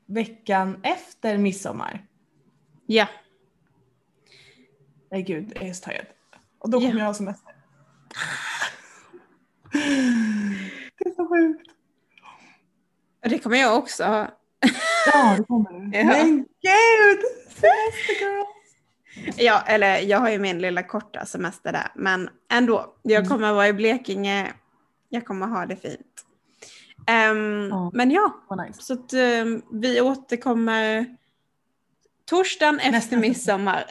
veckan 0.06 0.80
efter 0.84 1.38
midsommar. 1.38 2.06
Ja. 2.86 3.08
Nej 5.12 5.22
gud, 5.24 5.52
jag 5.56 5.64
är 5.68 5.74
så 5.74 5.84
taggad. 5.84 6.06
Och 6.60 6.70
då 6.70 6.78
Ja. 6.82 6.88
kommer 6.88 7.00
jag 7.00 7.08
ha 7.08 7.14
semester. 7.14 7.54
Det 10.98 11.10
är 11.10 11.16
så 11.16 11.28
sjukt. 11.28 11.72
Det 13.22 13.40
kommer 13.40 13.58
jag 13.58 13.78
också 13.78 14.04
ha. 14.04 14.28
Ja, 15.14 15.36
det 15.38 15.44
kommer 15.44 15.72
du. 15.92 15.98
Ja. 15.98 16.06
Men 16.06 16.38
gud! 16.38 17.20
Semester 17.54 18.14
girl! 18.20 18.46
Ja, 19.38 19.62
eller 19.68 19.98
jag 20.00 20.20
har 20.20 20.30
ju 20.30 20.40
min 20.40 20.60
lilla 20.60 20.84
korta 20.84 21.26
semester 21.26 21.72
där. 21.72 21.88
Men 21.96 22.30
ändå, 22.52 22.96
jag 23.02 23.18
Mm. 23.20 23.30
kommer 23.30 23.54
vara 23.54 23.68
i 23.68 23.74
Blekinge. 23.74 24.54
Jag 25.10 25.26
kommer 25.26 25.48
ha 25.48 25.66
det 25.66 25.76
fint. 25.76 26.26
Ehm, 27.08 27.68
Ja. 27.72 27.92
Men 27.94 28.12
ja, 28.12 28.34
Vad 28.50 28.68
nice. 28.68 28.82
så 28.82 28.94
att 28.94 29.14
ehm, 29.14 29.62
vi 29.72 30.02
återkommer 30.02 31.06
torsdagen 32.30 32.76
efter 32.80 32.92
Nästa 32.92 33.18
midsommar. 33.28 33.84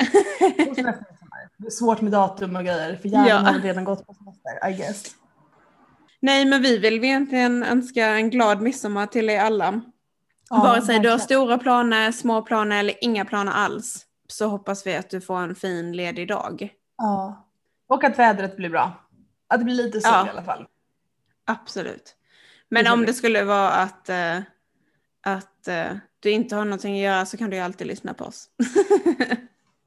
Det 1.58 1.66
är 1.66 1.70
svårt 1.70 2.00
med 2.00 2.12
datum 2.12 2.56
och 2.56 2.62
grejer 2.64 2.96
för 2.96 3.08
hjärnan 3.08 3.28
Ja. 3.28 3.36
har 3.36 3.58
redan 3.60 3.84
gått 3.84 4.06
på 4.06 4.14
semester, 4.14 4.68
I 4.70 4.72
guess. 4.76 5.04
Nej, 6.20 6.44
men 6.44 6.62
vi 6.62 6.78
vill 6.78 7.04
egentligen 7.04 7.62
önska 7.62 8.06
en 8.06 8.30
glad 8.30 8.60
midsommar 8.62 9.06
till 9.06 9.30
er 9.30 9.40
alla. 9.40 9.80
Ja, 10.50 10.56
Vare 10.62 10.82
sig 10.82 10.98
du 10.98 11.08
har 11.10 11.18
stora 11.18 11.58
planer, 11.58 12.12
små 12.12 12.42
planer 12.42 12.78
eller 12.80 12.94
inga 13.04 13.24
planer 13.24 13.52
alls 13.52 14.06
så 14.28 14.46
hoppas 14.46 14.86
vi 14.86 14.96
att 14.96 15.10
du 15.10 15.20
får 15.20 15.38
en 15.38 15.54
fin 15.54 15.92
ledig 15.92 16.28
dag. 16.28 16.72
Ja. 16.98 17.46
Och 17.88 18.04
att 18.04 18.18
vädret 18.18 18.56
blir 18.56 18.70
bra. 18.70 18.92
Att 19.48 19.58
det 19.60 19.64
blir 19.64 19.74
lite 19.74 20.00
sol 20.00 20.12
Ja. 20.14 20.26
i 20.26 20.30
alla 20.30 20.42
fall. 20.42 20.66
Absolut. 21.44 22.16
Men 22.68 22.84
Det 22.84 22.90
om 22.90 23.00
det. 23.00 23.06
det 23.06 23.14
skulle 23.14 23.44
vara 23.44 23.68
att, 23.70 24.08
eh, 24.08 24.38
att 25.22 25.68
eh, 25.68 25.86
du 26.20 26.30
inte 26.30 26.56
har 26.56 26.64
någonting 26.64 26.94
att 26.94 27.00
göra 27.04 27.26
så 27.26 27.36
kan 27.36 27.50
du 27.50 27.56
ju 27.56 27.62
alltid 27.62 27.86
lyssna 27.86 28.14
på 28.14 28.24
oss. 28.24 28.48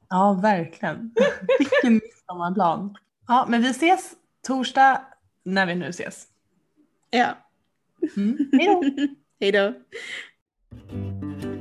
Ja, 0.08 0.32
verkligen. 0.42 1.14
Vilken 1.58 1.92
midsommarplan. 1.92 2.96
Ja, 3.28 3.46
men 3.48 3.62
vi 3.62 3.68
ses 3.70 4.12
torsdag 4.46 5.00
när 5.42 5.66
vi 5.66 5.74
nu 5.74 5.88
ses. 5.88 6.26
ja. 7.10 7.26
Mm. 8.16 8.50
Hej 8.52 8.66
då! 8.66 8.82
Hej 9.40 9.52
då. 9.52 9.74
Thank 10.76 11.44
you. 11.44 11.53